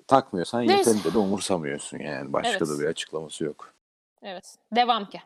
[0.06, 0.74] Takmıyorsan Neyse.
[0.76, 2.32] yeterince de umursamıyorsun yani.
[2.32, 2.60] Başka Evet.
[2.60, 3.74] da bir açıklaması yok.
[4.22, 4.56] Evet.
[4.76, 5.20] Devam ki.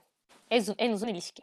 [0.51, 1.43] En uzun, en uzun ilişki.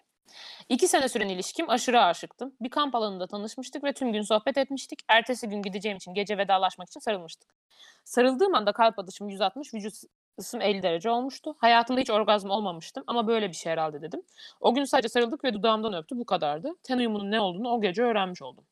[0.70, 2.54] İki sene süren ilişkim aşırı aşıktım.
[2.62, 5.00] Bir kamp alanında tanışmıştık ve tüm gün sohbet etmiştik.
[5.08, 7.50] Ertesi gün gideceğim için gece vedalaşmak için sarılmıştık.
[8.04, 9.94] Sarıldığım anda kalp atışım 160, vücut
[10.40, 11.56] ısım 50 derece olmuştu.
[11.58, 14.22] Hayatımda hiç orgazm olmamıştım ama böyle bir şey herhalde dedim.
[14.62, 16.76] O gün sadece sarıldık ve dudağımdan öptü bu kadardı.
[16.84, 18.64] Ten uyumunun ne olduğunu o gece öğrenmiş oldum.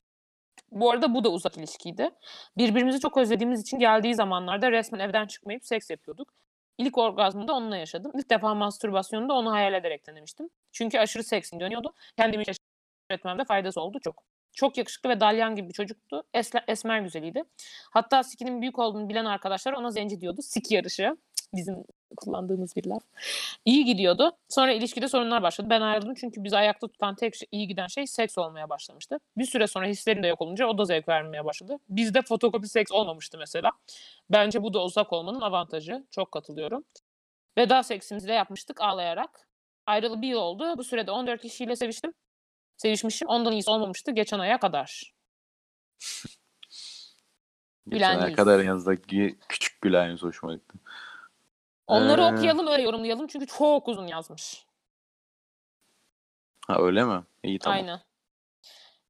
[0.72, 2.10] Bu arada bu da uzak ilişkiydi.
[2.58, 6.34] Birbirimizi çok özlediğimiz için geldiği zamanlarda resmen evden çıkmayıp seks yapıyorduk.
[6.78, 8.12] İlk orgazmı da onunla yaşadım.
[8.16, 10.50] İlk defa mastürbasyonu da onu hayal ederek denemiştim.
[10.72, 11.94] Çünkü aşırı seksin dönüyordu.
[12.18, 14.24] Kendimi keşfetmemde faydası oldu çok.
[14.54, 16.24] Çok yakışıklı ve dalyan gibi bir çocuktu.
[16.34, 17.44] Esler, esmer güzeliydi.
[17.92, 20.42] Hatta Siki'nin büyük olduğunu bilen arkadaşlar ona zenci diyordu.
[20.42, 21.18] Siki yarışı.
[21.54, 21.84] Bizim
[22.18, 23.04] kullandığımız bir laf.
[23.66, 24.32] İyi gidiyordu.
[24.50, 25.68] Sonra ilişkide sorunlar başladı.
[25.70, 29.20] Ben ayrıldım çünkü bizi ayakta tutan tek şey, iyi giden şey seks olmaya başlamıştı.
[29.38, 31.78] Bir süre sonra hislerim de yok olunca o da zevk vermeye başladı.
[31.90, 33.72] Bizde fotokopi seks olmamıştı mesela.
[34.30, 36.06] Bence bu da uzak olmanın avantajı.
[36.12, 36.84] Çok katılıyorum.
[37.58, 39.48] Veda seksimizi de yapmıştık ağlayarak.
[39.86, 40.78] Ayrılı bir yıl oldu.
[40.78, 42.14] Bu sürede 14 kişiyle seviştim.
[42.78, 43.28] Sevişmişim.
[43.28, 45.14] Ondan iyisi olmamıştı geçen aya kadar.
[47.90, 48.36] Geçen yüz.
[48.36, 50.78] kadar yanınızdaki küçük gülen yüz hoşuma gitti.
[51.92, 54.66] Onları Ee, okuyalım öyle yorumlayalım çünkü çok uzun yazmış.
[56.68, 57.24] Ha öyle mi?
[57.44, 57.78] İyi tamam.
[57.78, 58.00] Aynen.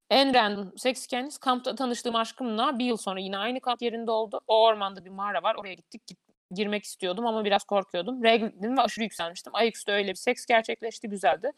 [0.10, 4.42] En random seks hikayeniz kampta tanıştığım aşkımla bir yıl sonra yine aynı kamp yerinde oldu.
[4.48, 5.56] O ormanda bir mağara var.
[5.56, 6.08] Oraya gittik.
[6.08, 6.20] Git-
[6.52, 8.24] girmek istiyordum ama biraz korkuyordum.
[8.24, 9.56] Regledim ve aşırı yükselmiştim.
[9.56, 11.10] Ayaküstü öyle bir seks gerçekleşti.
[11.10, 11.52] Güzeldi.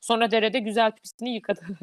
[0.00, 1.60] Sonra derede güzel pipisini yıkadı.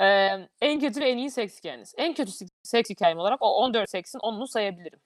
[0.00, 1.94] Ee, en kötü ve en iyi seks hikayeniz.
[1.96, 5.00] En kötü seks hikayem olarak o 14 seksin 10'unu sayabilirim.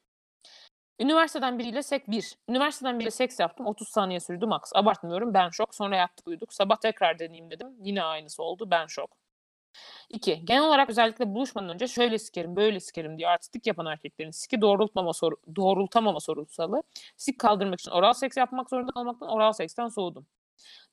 [1.00, 2.38] Üniversiteden biriyle sek 1.
[2.48, 3.66] Üniversiteden biriyle seks yaptım.
[3.66, 4.62] 30 saniye sürdü max.
[4.74, 5.34] Abartmıyorum.
[5.34, 5.74] Ben şok.
[5.74, 6.52] Sonra yattık uyuduk.
[6.54, 7.68] Sabah tekrar deneyeyim dedim.
[7.80, 8.70] Yine aynısı oldu.
[8.70, 9.16] Ben şok.
[10.10, 10.44] 2.
[10.44, 15.12] Genel olarak özellikle buluşmadan önce şöyle sikerim, böyle sikerim diye artistik yapan erkeklerin siki doğrultmama
[15.12, 16.82] soru, doğrultamama sorunsalı.
[17.16, 20.26] Sik kaldırmak için oral seks yapmak zorunda kalmaktan oral seksten soğudum.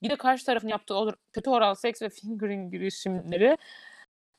[0.03, 0.95] Bir de karşı tarafın yaptığı
[1.33, 3.57] kötü oral seks ve fingering girişimleri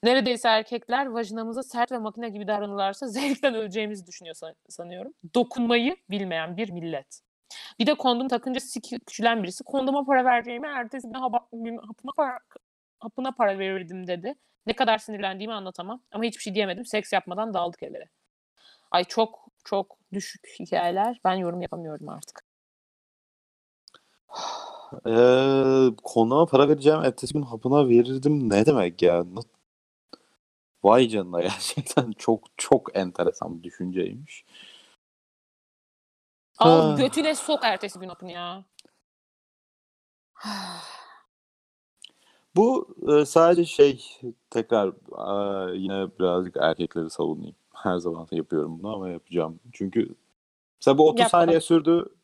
[0.03, 5.13] neredeyse erkekler vajinamıza sert ve makine gibi davranırlarsa zevkten öleceğimizi düşünüyor san- sanıyorum.
[5.35, 7.21] Dokunmayı bilmeyen bir millet.
[7.79, 12.39] Bir de kondom takınca siki küçülen birisi kondoma para vereceğime ertesi gün gün hapına para,
[13.01, 14.35] hapına para verirdim dedi.
[14.67, 16.03] Ne kadar sinirlendiğimi anlatamam.
[16.13, 16.87] Ama hiçbir şey diyemedim.
[16.87, 18.09] Seks yapmadan dağıldık evlere.
[18.91, 21.21] Ay çok çok düşük hikayeler.
[21.25, 22.45] Ben yorum yapamıyorum artık.
[25.07, 29.25] Ee, konuğa para vereceğim ertesi gün hapına verirdim ne demek ya?
[30.85, 34.45] Vay canına gerçekten çok çok enteresan bir düşünceymiş.
[36.59, 38.65] Al götüne sok ertesi gün hapını ya.
[42.57, 47.57] Bu e, sadece şey tekrar e, yine birazcık erkekleri savunayım.
[47.75, 49.61] Her zaman yapıyorum bunu ama yapacağım.
[49.73, 50.15] Çünkü
[50.81, 52.15] mesela bu 30 Yap saniye sürdü.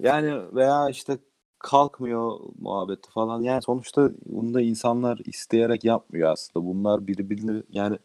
[0.00, 1.18] Yani veya işte
[1.60, 3.42] kalkmıyor muhabbeti falan.
[3.42, 6.66] Yani sonuçta bunu da insanlar isteyerek yapmıyor aslında.
[6.66, 7.98] Bunlar birbirini yani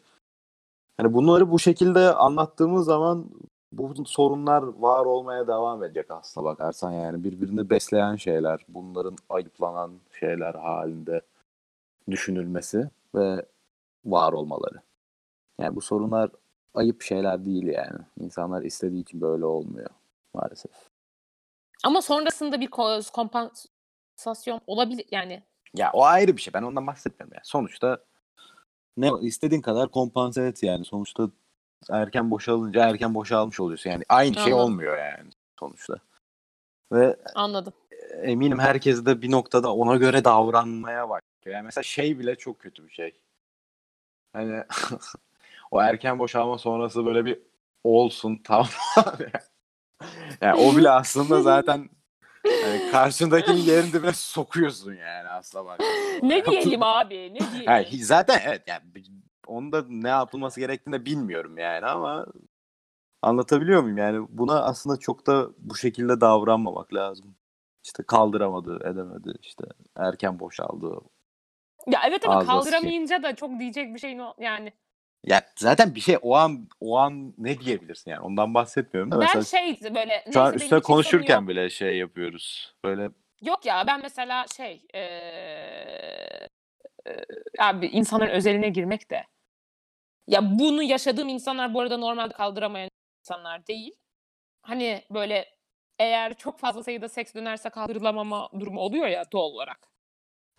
[0.96, 3.26] hani bunları bu şekilde anlattığımız zaman
[3.72, 10.54] bu sorunlar var olmaya devam edecek aslında bakarsan yani birbirini besleyen şeyler, bunların ayıplanan şeyler
[10.54, 11.22] halinde
[12.10, 13.46] düşünülmesi ve
[14.04, 14.80] var olmaları.
[15.60, 16.30] Yani bu sorunlar
[16.74, 17.98] ayıp şeyler değil yani.
[18.20, 19.90] İnsanlar istediği için böyle olmuyor
[20.34, 20.95] maalesef.
[21.84, 25.42] Ama sonrasında bir ko- kompansasyon olabilir yani.
[25.74, 26.54] Ya o ayrı bir şey.
[26.54, 27.44] Ben ondan bahsetmiyorum yani.
[27.44, 27.98] Sonuçta
[28.96, 30.84] ne istediğin kadar kompanse et yani.
[30.84, 31.30] Sonuçta
[31.90, 33.90] erken boşalınca erken boşalmış oluyorsun.
[33.90, 34.58] Yani aynı şey Anladım.
[34.58, 35.94] olmuyor yani sonuçta.
[36.92, 37.72] Ve Anladım.
[38.22, 41.56] eminim herkes de bir noktada ona göre davranmaya başlıyor.
[41.56, 43.20] Yani mesela şey bile çok kötü bir şey.
[44.32, 44.64] Hani
[45.70, 47.38] o erken boşalma sonrası böyle bir
[47.84, 49.32] olsun tamam abi.
[50.40, 51.88] yani o bile aslında zaten
[52.62, 55.80] yani karşındakinin yerin dibine sokuyorsun yani aslında bak.
[56.22, 57.34] Ne diyelim abi?
[57.34, 57.62] Ne diyelim?
[57.66, 59.04] Yani zaten evet yani bi-
[59.46, 62.26] onda ne yapılması gerektiğini de bilmiyorum yani ama
[63.22, 63.98] anlatabiliyor muyum?
[63.98, 67.36] Yani buna aslında çok da bu şekilde davranmamak lazım.
[67.84, 69.64] İşte kaldıramadı, edemedi, işte
[69.96, 71.00] erken boşaldı.
[71.86, 74.72] Ya evet ama Ağzına kaldıramayınca da çok diyecek bir şeyin yani.
[75.24, 79.20] Ya zaten bir şey o an o an ne diyebilirsin yani ondan bahsetmiyorum da Ben
[79.20, 81.48] mesela şey böyle şu an üstüne konuşurken yok.
[81.48, 82.74] bile şey yapıyoruz.
[82.84, 83.10] Böyle
[83.42, 86.48] Yok ya ben mesela şey eee,
[87.06, 87.24] eee,
[87.58, 89.26] abi insanların özeline girmek de
[90.26, 92.90] ya bunu yaşadığım insanlar bu arada normalde kaldıramayan
[93.24, 93.92] insanlar değil.
[94.62, 95.44] Hani böyle
[95.98, 99.88] eğer çok fazla sayıda seks dönerse kaldırılamama durumu oluyor ya doğal olarak.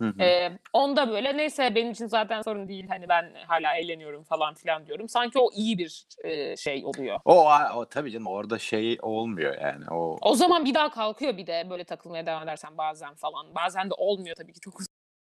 [0.00, 0.22] Hı hı.
[0.22, 4.86] Ee, onda böyle neyse benim için zaten sorun değil hani ben hala eğleniyorum falan filan
[4.86, 5.08] diyorum.
[5.08, 7.20] Sanki o iyi bir e, şey oluyor.
[7.24, 11.46] o, o tabii canım orada şey olmuyor yani o O zaman bir daha kalkıyor bir
[11.46, 13.54] de böyle takılmaya devam edersen bazen falan.
[13.54, 14.74] Bazen de olmuyor tabii ki çok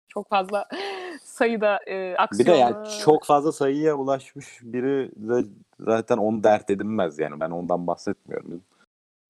[0.08, 0.68] çok fazla
[1.22, 2.54] sayıda e, Bir aksiyon.
[2.56, 5.48] de yani çok fazla sayıya ulaşmış biri de
[5.80, 8.62] zaten onu dert edinmez yani ben ondan bahsetmiyorum.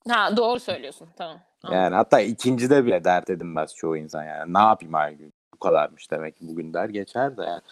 [0.08, 1.38] Ha doğru söylüyorsun tamam.
[1.64, 1.82] anladım.
[1.82, 6.10] Yani hatta ikincide bile dert edinmez çoğu insan yani ne yapayım her gün bu kadarmış
[6.10, 7.62] demek ki bugün der geçer de yani.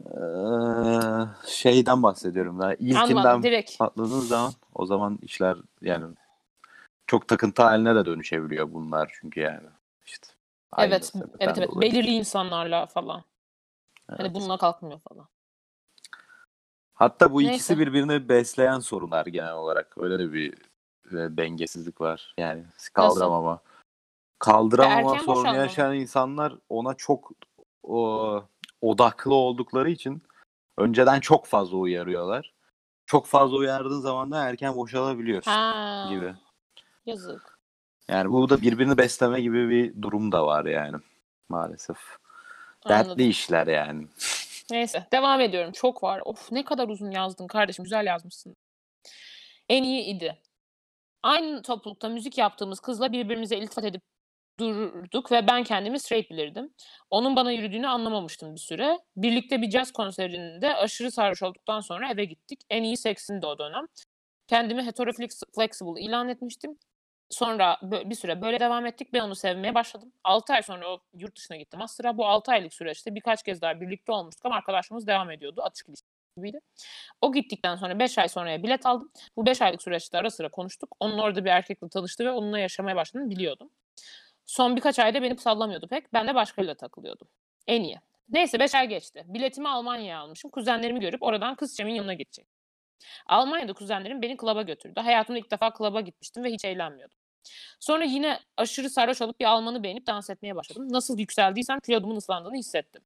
[0.00, 2.74] Ee, şeyden bahsediyorum daha.
[2.74, 3.78] İlkinden Anladım direkt.
[3.78, 6.04] patladığın zaman o zaman işler yani
[7.06, 9.68] çok takıntı haline de dönüşebiliyor bunlar çünkü yani.
[10.06, 10.26] işte
[10.78, 11.68] Evet, evet evet.
[11.70, 11.92] dolayı.
[11.92, 13.24] Belirli insanlarla falan.
[14.06, 14.34] Hani Evet.
[14.34, 15.28] bununla kalkmıyor falan.
[16.94, 17.54] Hatta bu Neyse.
[17.54, 19.98] ikisi birbirini besleyen sorunlar genel olarak.
[19.98, 20.52] Öyle de bir
[21.10, 22.34] e, dengesizlik var.
[22.38, 23.60] Yani kaldıramama.
[24.40, 27.30] Kaldıramama Erken sorunu boşanma yaşayan insanlar ona çok
[27.82, 28.44] o,
[28.80, 30.22] odaklı oldukları için
[30.78, 32.52] önceden çok fazla uyarıyorlar.
[33.06, 36.06] Çok fazla uyardığın zaman da erken boşalabiliyorsun Ha.
[36.10, 36.34] gibi.
[37.06, 37.58] Yazık.
[38.08, 40.96] Yani bu da birbirini besleme gibi bir durum da var yani
[41.48, 41.98] maalesef.
[42.88, 43.30] Dertli Anladım.
[43.30, 44.06] işler yani.
[44.70, 45.72] Neyse devam ediyorum.
[45.72, 46.22] Çok var.
[46.24, 47.82] Of ne kadar uzun yazdın kardeşim.
[47.82, 48.56] Güzel yazmışsın.
[49.68, 50.38] En iyi idi.
[51.22, 54.02] Aynı toplulukta müzik yaptığımız kızla birbirimize iltifat edip
[54.60, 56.74] durduk ve ben kendimi straight bilirdim.
[57.10, 58.98] Onun bana yürüdüğünü anlamamıştım bir süre.
[59.16, 62.60] Birlikte bir jazz konserinde aşırı sarhoş olduktan sonra eve gittik.
[62.70, 63.86] En iyi seksindi o dönem.
[64.48, 66.78] Kendimi hetero flex- flexible ilan etmiştim.
[67.30, 69.12] Sonra bir süre böyle devam ettik.
[69.12, 70.12] Ben onu sevmeye başladım.
[70.24, 72.18] 6 ay sonra o yurt dışına gitti master'a.
[72.18, 75.62] Bu 6 aylık süreçte birkaç kez daha birlikte olmuştuk ama arkadaşlığımız devam ediyordu.
[75.62, 76.60] Açık ilişki gibiydi.
[77.20, 79.10] O gittikten sonra 5 ay sonraya bilet aldım.
[79.36, 80.96] Bu 5 aylık süreçte ara sıra konuştuk.
[81.00, 83.70] Onun orada bir erkekle tanıştı ve onunla yaşamaya başladığını biliyordum.
[84.50, 86.12] Son birkaç ayda beni sallamıyordu pek.
[86.12, 87.28] Ben de başkalarıyla takılıyordum.
[87.66, 88.00] En iyi.
[88.28, 89.24] Neyse 5 ay geçti.
[89.26, 90.50] Biletimi Almanya'ya almışım.
[90.50, 92.46] Kuzenlerimi görüp oradan kız çemin yanına gidecek.
[93.26, 95.00] Almanya'da kuzenlerim beni klaba götürdü.
[95.00, 97.16] Hayatımda ilk defa klaba gitmiştim ve hiç eğlenmiyordum.
[97.80, 100.88] Sonra yine aşırı sarhoş olup bir Almanı beğenip dans etmeye başladım.
[100.90, 103.02] Nasıl yükseldiysem kilodumun ıslandığını hissettim.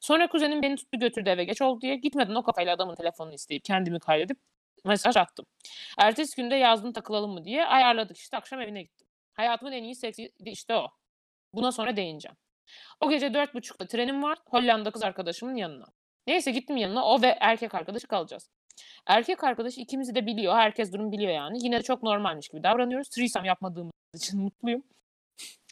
[0.00, 1.96] Sonra kuzenim beni tuttu götürdü eve geç oldu diye.
[1.96, 4.38] Gitmeden o kafayla adamın telefonunu isteyip kendimi kaydedip
[4.84, 5.46] mesaj attım.
[5.98, 9.01] Ertesi günde yazdım takılalım mı diye ayarladık işte akşam evine gittim.
[9.34, 10.88] Hayatımın en iyi seksi işte o.
[11.54, 12.36] Buna sonra değineceğim.
[13.00, 15.86] O gece dört buçukta trenim var Hollanda kız arkadaşımın yanına.
[16.26, 18.50] Neyse gittim yanına o ve erkek arkadaşı kalacağız.
[19.06, 20.54] Erkek arkadaş ikimizi de biliyor.
[20.54, 21.58] Herkes durum biliyor yani.
[21.64, 23.08] Yine de çok normalmiş gibi davranıyoruz.
[23.08, 24.82] Threesome yapmadığımız için mutluyum.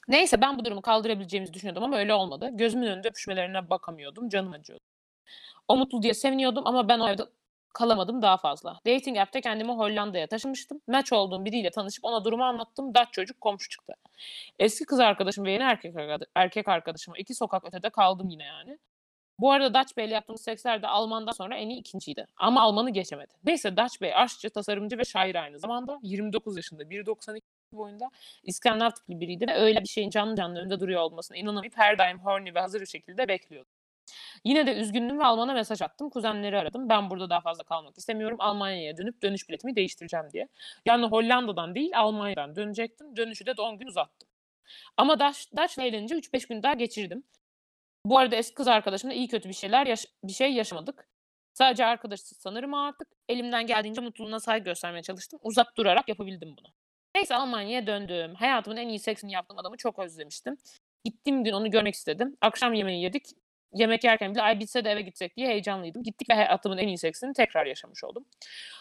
[0.09, 2.51] Neyse ben bu durumu kaldırabileceğimizi düşünüyordum ama öyle olmadı.
[2.53, 4.29] Gözümün önünde öpüşmelerine bakamıyordum.
[4.29, 4.83] Canım acıyordu.
[5.68, 7.23] O mutlu diye seviniyordum ama ben o evde
[7.72, 8.80] kalamadım daha fazla.
[8.87, 10.80] Dating app'te kendimi Hollanda'ya taşımıştım.
[10.88, 12.94] Match olduğum biriyle tanışıp ona durumu anlattım.
[12.94, 13.94] Dutch çocuk komşu çıktı.
[14.59, 15.94] Eski kız arkadaşım ve yeni erkek,
[16.35, 18.78] erkek arkadaşıma iki sokak ötede kaldım yine yani.
[19.40, 22.26] Bu arada Dutch Bey'le yaptığımız seksler de Alman'dan sonra en iyi ikinciydi.
[22.37, 23.35] Ama Alman'ı geçemedi.
[23.44, 25.98] Neyse Dutch Bey aşçı, tasarımcı ve şair aynı zamanda.
[26.02, 27.40] 29 yaşında, 1.92
[27.72, 28.11] boyunda
[28.42, 32.18] İskandinav tipli biriydi ve öyle bir şeyin canlı canlı önünde duruyor olmasına inanamayıp her daim
[32.18, 33.72] horny ve hazır bir şekilde bekliyordum.
[34.44, 36.11] Yine de üzgündüm ve Alman'a mesaj attım.
[36.11, 36.88] Kuzenleri aradım.
[36.88, 38.37] Ben burada daha fazla kalmak istemiyorum.
[38.40, 40.49] Almanya'ya dönüp dönüş biletimi değiştireceğim diye.
[40.87, 43.16] Yani Hollanda'dan değil Almanya'dan dönecektim.
[43.16, 44.29] Dönüşü de 10 gün uzattım.
[44.96, 47.25] Ama Dutch, Dutch'la eğlenince 3-5 gün daha geçirdim.
[48.05, 51.09] Bu arada eski kız arkadaşımla iyi kötü bir şeyler yaş- bir şey yaşamadık.
[51.55, 53.09] Sadece arkadaşız sanırım artık.
[53.29, 55.40] Elimden geldiğince mutluluğuna saygı göstermeye çalıştım.
[55.42, 56.68] Uzak durarak yapabildim bunu.
[57.14, 58.35] Neyse Almanya'ya döndüm.
[58.35, 60.57] Hayatımın en iyi seksini yaptığım adamı çok özlemiştim.
[61.05, 62.37] Gittiğim gün onu görmek istedim.
[62.40, 63.27] Akşam yemeği yedik.
[63.74, 66.02] Yemek yerken bile ay bitse de eve gitsek diye heyecanlıydım.
[66.02, 68.24] Gittik ve hayatımın en iyi seksini tekrar yaşamış oldum.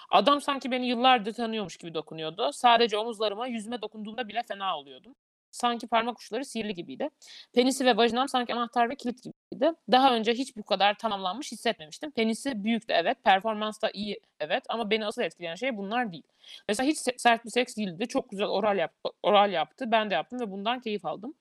[0.09, 2.49] Adam sanki beni yıllardır tanıyormuş gibi dokunuyordu.
[2.53, 5.15] Sadece omuzlarıma, yüzüme dokunduğunda bile fena oluyordum.
[5.51, 7.09] Sanki parmak uçları sihirli gibiydi.
[7.53, 9.73] Penisi ve vajinam sanki anahtar ve kilit gibiydi.
[9.91, 12.11] Daha önce hiç bu kadar tamamlanmış hissetmemiştim.
[12.11, 16.23] Penisi büyüktü evet, performans da iyi evet ama beni asıl etkileyen şey bunlar değil.
[16.67, 18.07] Mesela hiç se- sert bir seks değildi.
[18.07, 19.91] Çok güzel oral yaptı, oral yaptı.
[19.91, 21.33] Ben de yaptım ve bundan keyif aldım.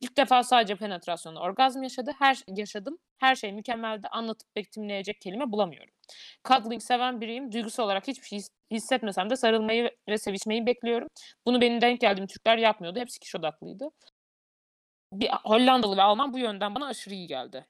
[0.00, 2.12] İlk defa sadece penetrasyonla orgazm yaşadı.
[2.18, 2.98] Her yaşadım.
[3.18, 4.08] Her şey mükemmeldi.
[4.08, 5.94] Anlatıp betimleyecek kelime bulamıyorum.
[6.48, 7.52] Cuddling seven biriyim.
[7.52, 11.08] Duygusal olarak hiçbir şey his- hissetmesem de sarılmayı ve sevişmeyi bekliyorum.
[11.46, 12.98] Bunu benim denk geldiğim Türkler yapmıyordu.
[13.00, 13.90] Hepsi kişi odaklıydı.
[15.12, 17.66] Bir Hollandalı ve Alman bu yönden bana aşırı iyi geldi.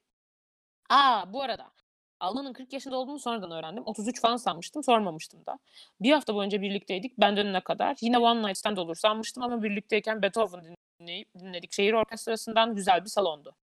[0.91, 1.73] Aa bu arada
[2.21, 3.83] Alman'ın 40 yaşında olduğunu sonradan öğrendim.
[3.87, 4.83] 33 falan sanmıştım.
[4.85, 5.59] Sormamıştım da.
[6.01, 7.19] Bir hafta boyunca birlikteydik.
[7.19, 7.97] Ben dönene kadar.
[8.01, 11.73] Yine One Night Stand olur sanmıştım ama birlikteyken Beethoven dinleyip dinledik.
[11.73, 13.57] Şehir orkestrasından güzel bir salondu.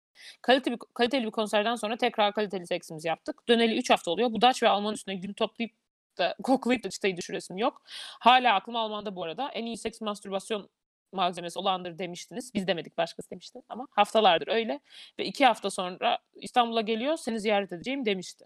[0.43, 3.49] Kaliteli bir, kaliteli bir konserden sonra tekrar kaliteli seksimizi yaptık.
[3.49, 4.33] Döneli 3 hafta oluyor.
[4.33, 5.73] Bu Dutch ve Alman üstüne gün toplayıp
[6.19, 7.83] da koklayıp da çıtayı düşüresim yok.
[8.21, 9.51] Hala aklım Alman'da bu arada.
[9.55, 10.69] En iyi seks mastürbasyon
[11.13, 12.55] malzemesi olandır demiştiniz.
[12.55, 14.81] Biz demedik başkası demişti ama haftalardır öyle.
[15.19, 18.45] Ve iki hafta sonra İstanbul'a geliyor seni ziyaret edeceğim demişti.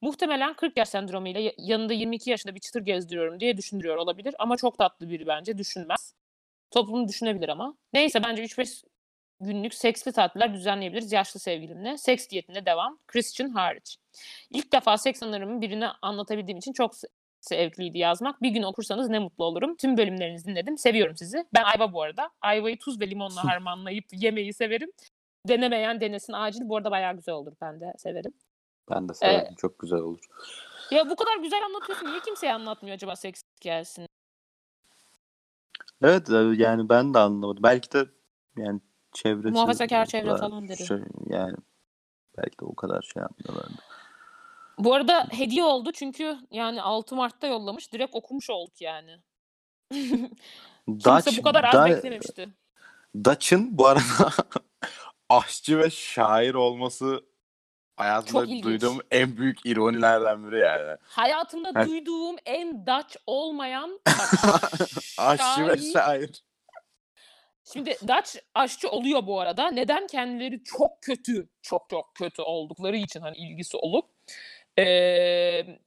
[0.00, 4.56] Muhtemelen 40 yaş sendromu ile yanında 22 yaşında bir çıtır gezdiriyorum diye düşündürüyor olabilir ama
[4.56, 6.14] çok tatlı biri bence düşünmez.
[6.76, 7.76] Toplum düşünebilir ama.
[7.92, 8.84] Neyse bence 3-5
[9.40, 11.98] günlük seksli tatiller düzenleyebiliriz yaşlı sevgilimle.
[11.98, 12.98] Seks diyetine devam.
[13.06, 13.96] Christian hariç.
[14.50, 17.08] İlk defa seks anılarımı birine anlatabildiğim için çok se-
[17.40, 18.42] zevkliydi yazmak.
[18.42, 19.76] Bir gün okursanız ne mutlu olurum.
[19.76, 20.78] Tüm bölümlerinizi dinledim.
[20.78, 21.44] Seviyorum sizi.
[21.54, 22.30] Ben Ayva bu arada.
[22.40, 24.90] Ayvayı tuz ve limonla harmanlayıp yemeyi severim.
[25.48, 26.60] Denemeyen denesin acil.
[26.64, 27.52] Bu arada bayağı güzel olur.
[27.60, 28.32] Ben de severim.
[28.90, 29.54] Ben de severim.
[29.58, 30.24] Çok güzel olur.
[30.90, 32.06] Ya bu kadar güzel anlatıyorsun.
[32.06, 34.05] Niye kimseye anlatmıyor acaba seks hikayesini?
[36.02, 37.62] Evet e, yani ben de anlamadım.
[37.62, 38.06] Belki de
[38.56, 38.80] yani
[39.12, 40.86] çevresi Muhafazakar çevre falan dedi.
[40.86, 41.56] Şey, yani
[42.38, 43.82] belki de o kadar şey yapmıyorlardı.
[44.78, 47.92] Bu arada hediye oldu çünkü yani 6 Mart'ta yollamış.
[47.92, 49.18] Direkt okumuş olduk yani.
[50.86, 52.48] Kimse Dutch, bu kadar az Da- beklememişti.
[53.24, 54.30] Dutch'ın bu arada
[55.28, 57.24] aşçı ve şair olması
[57.96, 60.96] hayatımda Çok duyduğum en büyük ironilerden biri yani.
[61.02, 61.86] Hayatımda Evet.
[61.88, 64.00] duyduğum en Dutch olmayan
[65.18, 66.42] Aşçı ve şair-.
[67.72, 69.70] Şimdi Dutch aşçı oluyor bu arada.
[69.70, 74.10] Neden kendileri çok kötü, çok çok kötü oldukları için hani ilgisi olup
[74.78, 75.78] eee,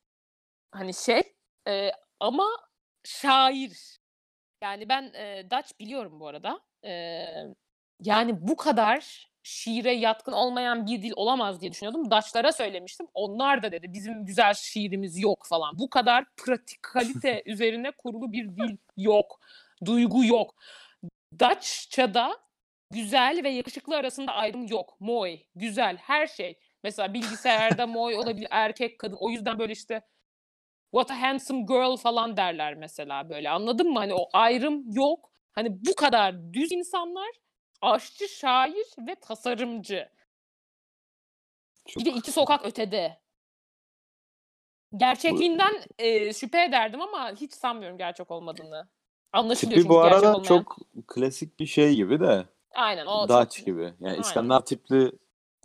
[0.72, 1.24] hani şey
[1.68, 2.48] eee, ama
[3.06, 4.00] şair.
[4.64, 6.60] Yani ben eee, Dutch biliyorum bu arada.
[6.84, 7.48] Eee,
[8.02, 12.12] yani bu kadar şiire yatkın olmayan bir dil olamaz diye düşünüyordum.
[12.12, 13.08] Dutch'lara söylemiştim.
[13.14, 15.80] Onlar da dedi bizim güzel şiirimiz yok falan.
[15.80, 19.40] Bu kadar pratikalite üzerine kurulu bir dil yok.
[19.86, 20.56] Duygu yok.
[21.40, 22.38] Dutchça'da
[22.92, 24.98] güzel ve yakışıklı arasında ayrım yok.
[25.00, 26.60] Moy, güzel, her şey.
[26.84, 29.18] Mesela bilgisayarda moy olabilir, erkek, kadın.
[29.20, 30.02] O yüzden böyle işte
[30.92, 33.50] what a handsome girl falan derler mesela böyle.
[33.50, 34.00] Anladın mı?
[34.00, 35.32] Hani o ayrım yok.
[35.52, 37.30] Hani bu kadar düz insanlar
[37.82, 40.10] aşçı, şair ve tasarımcı.
[41.88, 43.20] Çok Bir de iki sokak ötede.
[44.98, 48.88] Gerçekliğinden e, şüphe ederdim ama hiç sanmıyorum gerçek olmadığını.
[49.34, 50.44] Anlaşılıyor tipi çünkü bu gerçek arada olmayan.
[50.44, 50.78] çok
[51.08, 52.46] klasik bir şey gibi de.
[52.76, 53.66] Aynen o Dutch çok...
[53.66, 53.84] gibi.
[53.84, 54.22] Yani Aynen.
[54.22, 55.12] İskandinav tipli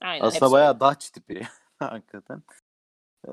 [0.03, 1.43] Aynen, aslında hepsi bayağı Dutch tipi
[1.79, 2.43] hakikaten.
[3.29, 3.33] Ee,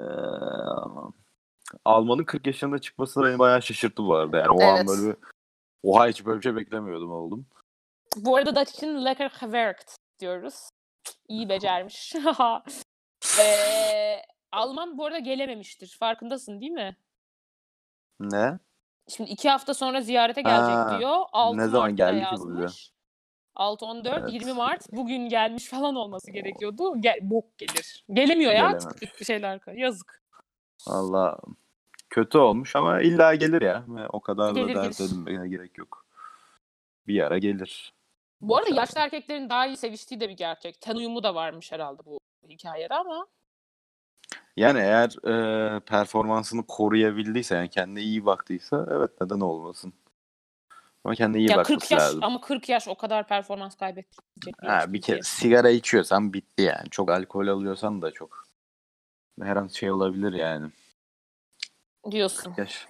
[1.85, 4.37] Alman'ın 40 yaşında çıkması da beni bayağı şaşırttı bu arada.
[4.37, 4.87] Yani o an Evet.
[4.87, 5.15] böyle bir
[5.83, 7.45] oha hiç böyle bir şey beklemiyordum oldum.
[8.15, 10.69] Bu arada Dutch için lekker gewerkt diyoruz.
[11.27, 12.13] İyi becermiş.
[13.39, 15.97] Eee, Alman bu arada gelememiştir.
[15.99, 16.97] Farkındasın değil mi?
[18.19, 18.59] Ne?
[19.07, 21.17] Şimdi iki hafta sonra ziyarete gelecek Ha, diyor.
[21.31, 22.61] 6 ne zaman Mart'ta geldi ki bu bize?
[22.61, 22.91] yazmış.
[23.55, 24.33] 6 14 Evet.
[24.33, 26.93] 20 Mart bugün gelmiş falan olması gerekiyordu.
[27.01, 28.05] Gel, bok gelir.
[28.13, 28.79] Gelemiyor ya.
[29.19, 29.59] Bir şeyler.
[29.75, 30.23] Yazık.
[30.87, 31.37] Valla
[32.09, 33.85] kötü olmuş ama illa gelir ya.
[34.09, 36.05] O kadar Gelir, da dert edinmeye gerek yok.
[37.07, 37.93] Bir ara gelir.
[38.41, 40.81] Bu arada yaşlı erkeklerin daha iyi seviştiği de bir gerçek.
[40.81, 42.19] Ten uyumu da varmış herhalde bu
[42.49, 43.27] hikayede ama
[44.57, 49.93] Yani eğer e, performansını koruyabildiyse yani kendine iyi baktıysa evet neden olmasın.
[51.03, 52.23] Ama kendine iyi ya 40 bakması yaş lazım.
[52.23, 54.25] ama 40 yaş o kadar performans kaybedecek.
[54.61, 56.89] Ha, bir kere sigara içiyorsan bitti yani.
[56.89, 58.47] Çok alkol alıyorsan da çok.
[59.41, 60.71] Her an şey olabilir yani.
[62.11, 62.53] diyorsun.
[62.57, 62.87] Yaş.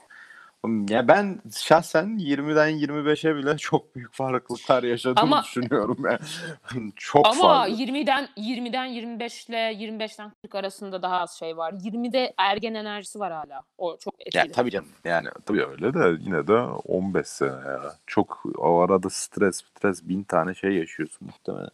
[0.90, 6.20] Ya ben şahsen 20'den 25'e bile çok büyük farklılıklar yaşadığımı Ama- düşünüyorum ben.
[6.96, 7.68] çok Ama fazla.
[7.84, 11.74] 20'den 20'den 25 ile 25'ten 40 arasında daha az şey var.
[11.74, 13.62] 20'de ergen enerjisi var hala.
[13.78, 14.52] O çok Ya etkili.
[14.56, 14.90] tabii canım.
[15.04, 16.54] Yani tabii öyle de yine de
[16.86, 17.94] 15 sene ya.
[18.08, 21.70] Çok o arada stres, stres bin tane şey yaşıyorsun muhtemelen.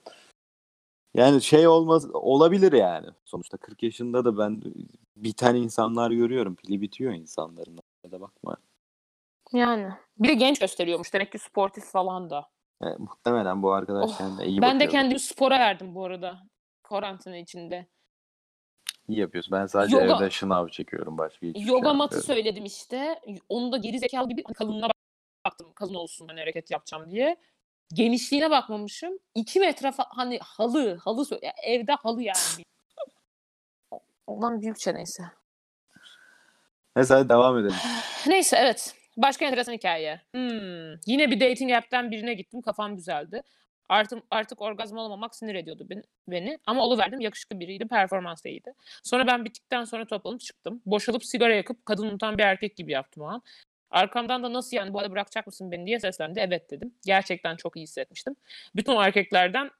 [1.13, 3.07] Yani şey olmaz olabilir yani.
[3.25, 4.61] Sonuçta 40 yaşında da ben
[5.17, 6.55] biten insanlar görüyorum.
[6.55, 7.79] Pili bitiyor insanların.
[8.11, 8.57] Da bakma.
[9.53, 9.93] Yani.
[10.17, 11.13] Bir de genç gösteriyormuş.
[11.13, 12.49] Demek ki sportif falan da.
[12.83, 16.39] Yani muhtemelen bu arkadaş Oh, kendine iyi ben de kendimi spora verdim bu arada.
[16.83, 17.87] Karantina içinde.
[19.07, 19.51] İyi yapıyorsun.
[19.51, 21.17] Ben sadece Yoga- evde şınav çekiyorum.
[21.17, 22.27] Başka hiçbir şey Yoga matı yapmıyorum.
[22.43, 23.21] söyledim işte.
[23.49, 24.87] Onu da geri zekalı gibi kalınlığına
[25.45, 25.73] baktım.
[25.75, 27.37] Kalın olsun ben hareket yapacağım diye.
[27.93, 29.19] Genişliğine bakmamışım.
[29.35, 32.63] 2 metre fa- hani halı, halı sö- ya evde halı yani.
[34.27, 35.23] Ondan büyükçe neyse.
[36.95, 37.75] Neyse hadi devam edelim.
[38.27, 38.95] Neyse evet.
[39.17, 40.21] Başka enteresan hikaye.
[40.33, 40.93] Hmm.
[41.05, 42.61] Yine bir dating app'ten birine gittim.
[42.61, 43.41] Kafam güzeldi.
[43.89, 45.87] Artık, artık orgazm olamamak sinir ediyordu
[46.27, 46.59] beni.
[46.65, 47.19] Ama oluverdim.
[47.19, 47.87] Yakışıklı biriydi.
[47.87, 48.73] Performans iyiydi.
[49.03, 50.81] Sonra ben bittikten sonra toplanıp çıktım.
[50.85, 53.41] Boşalıp sigara yakıp kadın unutan bir erkek gibi yaptım o an.
[53.91, 56.39] Arkamdan da nasıl yani bu arada bırakacak mısın beni diye seslendi.
[56.39, 56.93] Evet dedim.
[57.05, 58.35] Gerçekten çok iyi hissetmiştim.
[58.75, 59.71] Bütün o erkeklerden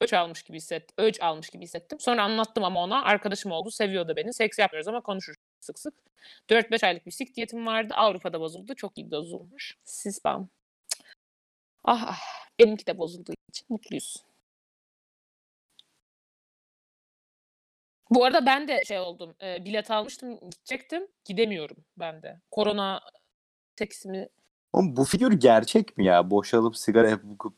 [0.00, 0.94] öç almış gibi hissettim.
[0.98, 2.00] Öç almış gibi hissettim.
[2.00, 3.70] Sonra anlattım ama ona arkadaşım oldu.
[3.70, 4.32] Seviyordu beni.
[4.32, 5.94] Seks yapmıyoruz ama konuşuruz sık sık.
[6.48, 7.94] 4-5 aylık bir sik diyetim vardı.
[7.96, 8.74] Avrupa'da bozuldu.
[8.74, 9.78] Çok iyi bozulmuş.
[9.84, 10.48] Siz bam.
[11.84, 12.18] Ah ah.
[12.58, 14.16] Benimki de bozulduğu için mutluyuz.
[18.10, 19.34] Bu arada ben de şey oldum.
[19.42, 20.40] e, bilet almıştım.
[20.50, 21.08] Gidecektim.
[21.24, 22.40] Gidemiyorum ben de.
[22.50, 23.00] Korona
[23.78, 24.28] seksimi.
[24.72, 26.30] Oğlum bu figür gerçek mi ya?
[26.30, 27.56] Boşalıp sigara yapıp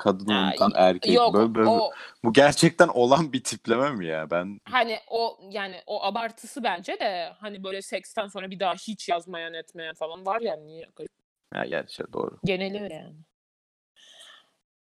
[0.00, 1.14] kadın Ha, unutan erkek.
[1.14, 1.92] Yok Böyle- böyle- o
[2.24, 4.30] Bu gerçekten olan bir tipleme mi ya?
[4.30, 9.08] Ben hani o yani o abartısı bence de hani böyle seksten sonra bir daha hiç
[9.08, 10.86] yazmayan etmeyen falan var ya niye
[11.54, 12.38] ya gerçi doğru.
[12.44, 13.16] geneli öyle yani.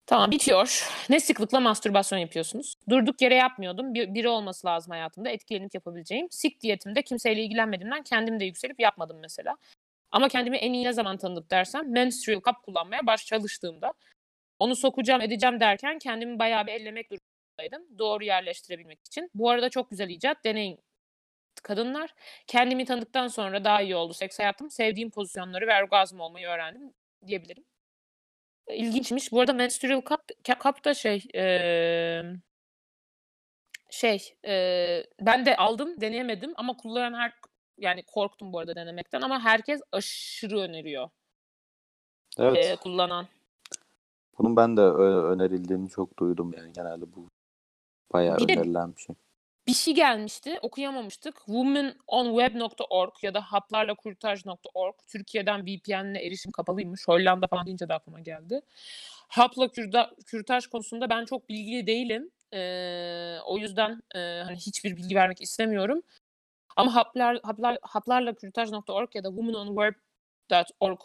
[0.06, 0.88] Tamam bitiyor.
[1.10, 2.74] Ne sıklıkla mastürbasyon yapıyorsunuz?
[2.88, 3.94] Durduk yere yapmıyordum.
[3.94, 6.26] Bir, biri olması lazım hayatımda etkilenip yapabileceğim.
[6.30, 9.56] Sik diyetimde kimseyle ilgilenmediğimden kendim de yükselip yapmadım mesela.
[10.10, 13.92] Ama kendimi en iyi ne zaman tanıdık dersem menstrual cup kullanmaya baş çalıştığımda
[14.62, 17.98] onu sokacağım edeceğim derken kendimi bayağı bir ellemek durumundaydım.
[17.98, 19.30] Doğru yerleştirebilmek için.
[19.34, 20.44] Bu arada çok güzel icat.
[20.44, 20.78] Deneyin
[21.62, 22.14] kadınlar.
[22.46, 24.70] Kendimi tanıdıktan sonra daha iyi oldu seks hayatım.
[24.70, 26.94] Sevdiğim pozisyonları ve orgazm olmayı öğrendim
[27.26, 27.64] diyebilirim.
[28.70, 29.32] İlginçmiş.
[29.32, 30.20] Bu arada menstrual cup,
[30.64, 32.22] cup da şey eee,
[33.90, 37.32] şey eee, ben de aldım deneyemedim ama kullanan her
[37.78, 41.10] yani korktum bu arada denemekten ama herkes aşırı öneriyor
[42.38, 42.64] Evet.
[42.66, 43.26] eee, kullanan.
[44.38, 47.28] Bunun ben de önerildiğini çok duydum yani genelde bu
[48.12, 49.16] bayağı Bir önerilen bir şey.
[49.66, 51.36] bir şey gelmişti okuyamamıştık.
[51.36, 57.08] Womenonweb.org ya da haplarlakurtaj.org Türkiye'den VPN'le erişim kapalıymış.
[57.08, 58.60] Hollanda falan deyince de aklıma geldi.
[59.28, 59.68] Hapla
[60.26, 62.30] kürtaj konusunda ben çok bilgili değilim.
[62.52, 66.02] Ee, o yüzden e, hani hiçbir bilgi vermek istemiyorum.
[66.76, 71.00] Ama haplar, haplar, haplarlakurtaj.org ya da womenonweb.org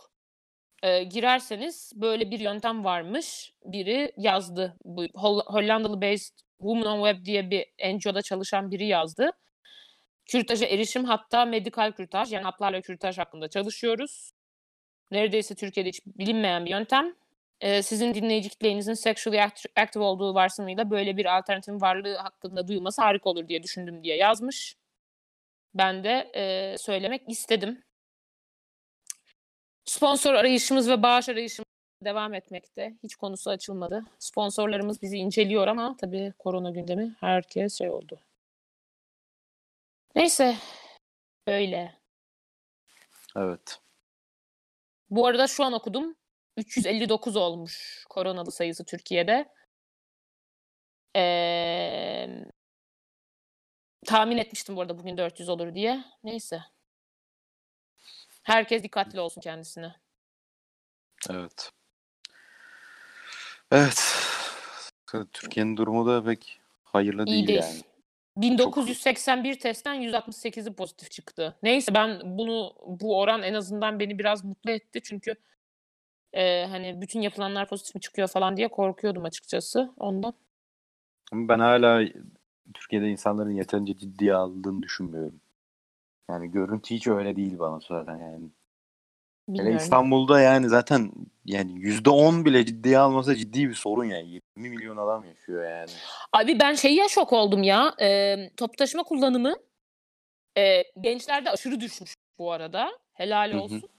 [0.83, 3.53] e, girerseniz böyle bir yöntem varmış.
[3.65, 4.77] Biri yazdı.
[4.83, 9.31] Bu Hol- Hollandalı based Women on Web diye bir NGO'da çalışan biri yazdı.
[10.25, 14.31] Kürtaja erişim hatta medikal kürtaj yani haplarla kürtaj hakkında çalışıyoruz.
[15.11, 17.15] Neredeyse Türkiye'de hiç bilinmeyen bir yöntem.
[17.61, 23.01] Ee, sizin dinleyici kitlenizin sexually act- active olduğu varsayımıyla böyle bir alternatifin varlığı hakkında duyulması
[23.01, 24.75] harika olur diye düşündüm diye yazmış.
[25.73, 27.83] Ben de e, söylemek istedim.
[29.87, 31.65] Sponsor arayışımız ve bağış arayışımız
[32.03, 32.93] devam etmekte.
[33.03, 34.03] Hiç konusu açılmadı.
[34.19, 38.19] Sponsorlarımız bizi inceliyor ama tabii korona gündemi herkes şey oldu.
[40.15, 40.55] Neyse
[41.47, 41.95] öyle.
[43.35, 43.79] Evet.
[45.09, 46.15] Bu arada şu an okudum.
[46.57, 49.53] 359 olmuş koronalı sayısı Türkiye'de.
[51.15, 52.27] Ee,
[54.05, 56.03] tahmin etmiştim bu arada bugün 400 olur diye.
[56.23, 56.61] Neyse.
[58.47, 59.95] Herkes dikkatli olsun kendisine.
[61.29, 61.71] Evet.
[63.71, 64.15] Evet.
[65.33, 67.59] Türkiye'nin durumu da pek hayırlı İyi değil değil.
[67.59, 67.81] yani.
[68.37, 71.55] 1981 testten 168'i pozitif çıktı.
[71.63, 75.35] Neyse ben bunu bu oran en azından beni biraz mutlu etti çünkü
[76.33, 80.33] e, hani bütün yapılanlar pozitif mi çıkıyor falan diye korkuyordum açıkçası ondan.
[81.33, 82.01] Ben hala
[82.73, 85.41] Türkiye'de insanların yeterince ciddiye aldığını düşünmüyorum.
[86.29, 88.49] Yani görüntü hiç öyle değil bana zaten yani.
[89.47, 89.77] Hele Bilmiyorum.
[89.77, 91.11] İstanbul'da yani zaten
[91.45, 94.41] yani %10 bile ciddiye almasa ciddi bir sorun yani.
[94.57, 95.91] 20 milyon adam yaşıyor yani.
[96.33, 97.95] Abi ben şeye şok oldum ya.
[98.01, 99.55] E, top taşıma kullanımı
[100.57, 102.91] e, gençlerde aşırı düşmüş bu arada.
[103.13, 103.61] Helal Hı hı.
[103.61, 103.89] olsun.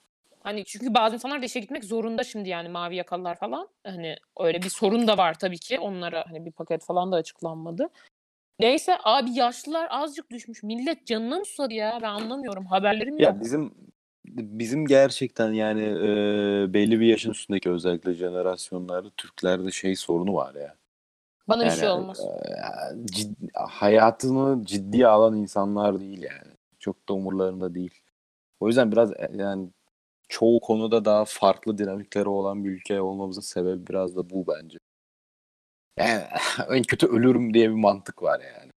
[0.41, 3.68] Hani çünkü bazı insanlar da işe gitmek zorunda şimdi yani mavi yakalılar falan.
[3.85, 5.79] Hani öyle bir sorun da var tabii ki.
[5.79, 7.89] Onlara hani bir paket falan da açıklanmadı.
[8.61, 10.62] Neyse abi yaşlılar azıcık düşmüş.
[10.62, 11.98] Millet canına mı susadı ya?
[12.02, 12.66] Ben anlamıyorum.
[12.66, 13.20] Haberlerim yok.
[13.20, 13.74] Ya bizim
[14.26, 16.06] bizim gerçekten yani e,
[16.74, 20.74] belli bir yaşın üstündeki özellikle jenerasyonlarda Türklerde şey sorunu var ya.
[21.48, 22.20] Bana bir Yani şey olmaz.
[22.20, 22.26] e,
[23.06, 26.54] cid- hayatını ciddiye alan insanlar değil yani.
[26.78, 27.94] Çok da umurlarında değil.
[28.61, 29.68] O yüzden biraz e, yani
[30.28, 34.78] çoğu konuda daha farklı dinamikleri olan bir ülke olmamızın sebebi biraz da bu bence.
[35.99, 36.24] Yani
[36.76, 38.72] en kötü ölürüm diye bir mantık var yani.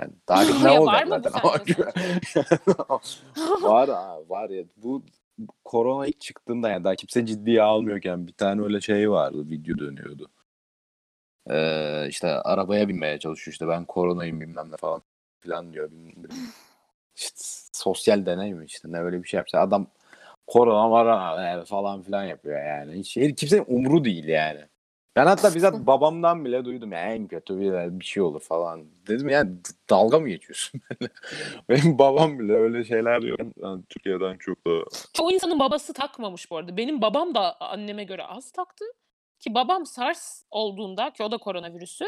[0.00, 1.32] Yani daha ne olacak zaten
[2.88, 3.00] ama
[3.62, 5.02] var ha, var ya bu
[5.64, 10.30] korona ilk çıktığında yani daha kimse ciddiye almıyorken bir tane öyle şey vardı video dönüyordu.
[11.50, 15.02] Ee, işte arabaya binmeye çalışıyor işte ben koronayım bilmem ne falan
[15.40, 15.90] filan diyor.
[17.16, 17.36] İşte
[17.72, 19.86] sosyal deney mi işte ne öyle bir şey yapsa adam
[20.46, 22.98] korona var falan filan yapıyor yani.
[22.98, 24.66] Hiç kimsenin umru değil yani.
[25.16, 28.84] Ben hatta bizzat babamdan bile duydum ya en kötü bir, bir şey olur falan.
[29.08, 29.50] Dedim yani
[29.90, 30.80] dalga mı geçiyorsun?
[31.68, 33.38] Benim babam bile öyle şeyler diyor.
[33.38, 34.70] Ben Türkiye'den çok da
[35.12, 36.76] Çoğu insanın babası takmamış bu arada.
[36.76, 38.84] Benim babam da anneme göre az taktı.
[39.38, 42.04] Ki babam SARS olduğunda ki o da koronavirüsü.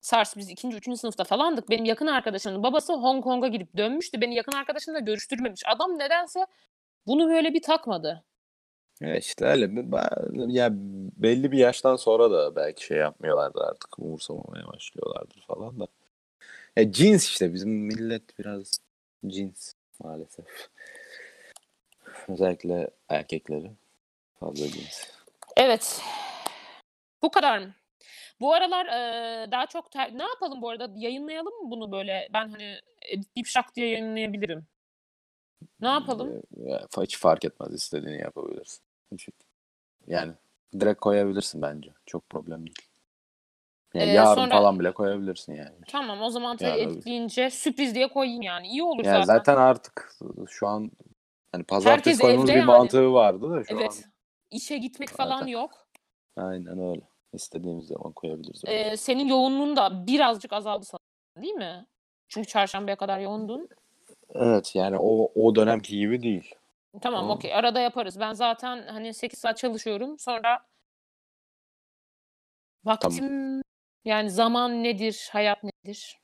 [0.00, 1.70] SARS biz ikinci, üçüncü sınıfta falandık.
[1.70, 4.20] Benim yakın arkadaşımın babası Hong Kong'a gidip dönmüştü.
[4.20, 5.62] Beni yakın arkadaşımla görüştürmemiş.
[5.66, 6.46] Adam nedense
[7.06, 8.24] bunu böyle bir takmadı.
[9.00, 10.68] Ya işte öyle bir- ba- ya
[11.16, 15.86] belli bir yaştan sonra da belki şey yapmıyorlardı artık umursamamaya başlıyorlardır falan da.
[16.76, 18.78] Ya cins işte bizim millet biraz
[19.26, 19.72] cins
[20.04, 20.46] maalesef.
[22.28, 23.70] Özellikle erkekleri
[24.40, 25.04] fazla cins.
[25.56, 26.00] Evet.
[27.22, 27.74] Bu kadar mı?
[28.40, 32.48] Bu aralar eee, daha çok ter- ne yapalım bu arada yayınlayalım mı bunu böyle ben
[32.48, 34.66] hani editleyip şak diye yayınlayabilirim.
[35.80, 36.42] Ne yapalım?
[36.56, 38.87] Ya, hiç fark etmez istediğini yapabilirsin.
[39.12, 39.28] Hiç-
[40.06, 40.32] Yani
[40.80, 41.90] Direkt koyabilirsin bence.
[42.06, 42.76] Çok problem değil.
[43.94, 45.76] Yani Ee, yarın sonra- falan bile koyabilirsin yani.
[45.88, 48.68] Tamam o zaman tabii Yani- editleyince sürpriz diye koyayım yani.
[48.68, 49.38] İyi olur Yani zaten.
[49.38, 50.12] zaten artık
[50.48, 50.90] şu an
[51.52, 52.28] hani pazartesi Herkes bir
[52.58, 52.66] yani.
[52.66, 54.04] mantığı vardı da şu Evet.
[54.50, 55.46] İşe gitmek falan Zaten.
[55.46, 55.86] yok.
[56.36, 57.00] an aynen öyle.
[57.32, 58.62] İstediğimiz zaman koyabiliriz.
[58.66, 61.86] Ee, senin yoğunluğun da birazcık azaldı sanırım değil mi?
[62.28, 63.68] Çünkü çarşambaya kadar yoğundun.
[64.34, 66.54] Evet yani o o dönemki gibi değil.
[66.98, 67.36] Tamam Tamam.
[67.36, 68.20] okey arada yaparız.
[68.20, 70.18] Ben zaten hani 8 saat çalışıyorum.
[70.18, 70.66] Sonra
[72.84, 73.62] vaktim
[74.04, 76.18] yani zaman nedir, hayat nedir?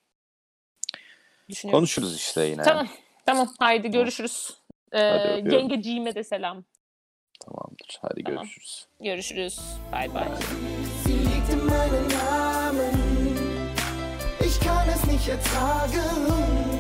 [1.49, 1.79] Düşünüyorum.
[1.81, 2.63] Konuşuruz işte yine.
[2.63, 2.89] Tamam.
[3.27, 3.49] Tamam.
[3.59, 4.51] Haydi görüşürüz.
[4.93, 5.01] Ee,
[5.53, 6.65] yengeciğime de selam.
[7.41, 7.99] Tamamdır.
[8.03, 8.43] Hadi Tamam.
[8.43, 8.87] görüşürüz.
[9.01, 9.61] Görüşürüz.
[9.93, 10.29] Bay bay.
[14.41, 16.74] Ich kann es nicht ertragen.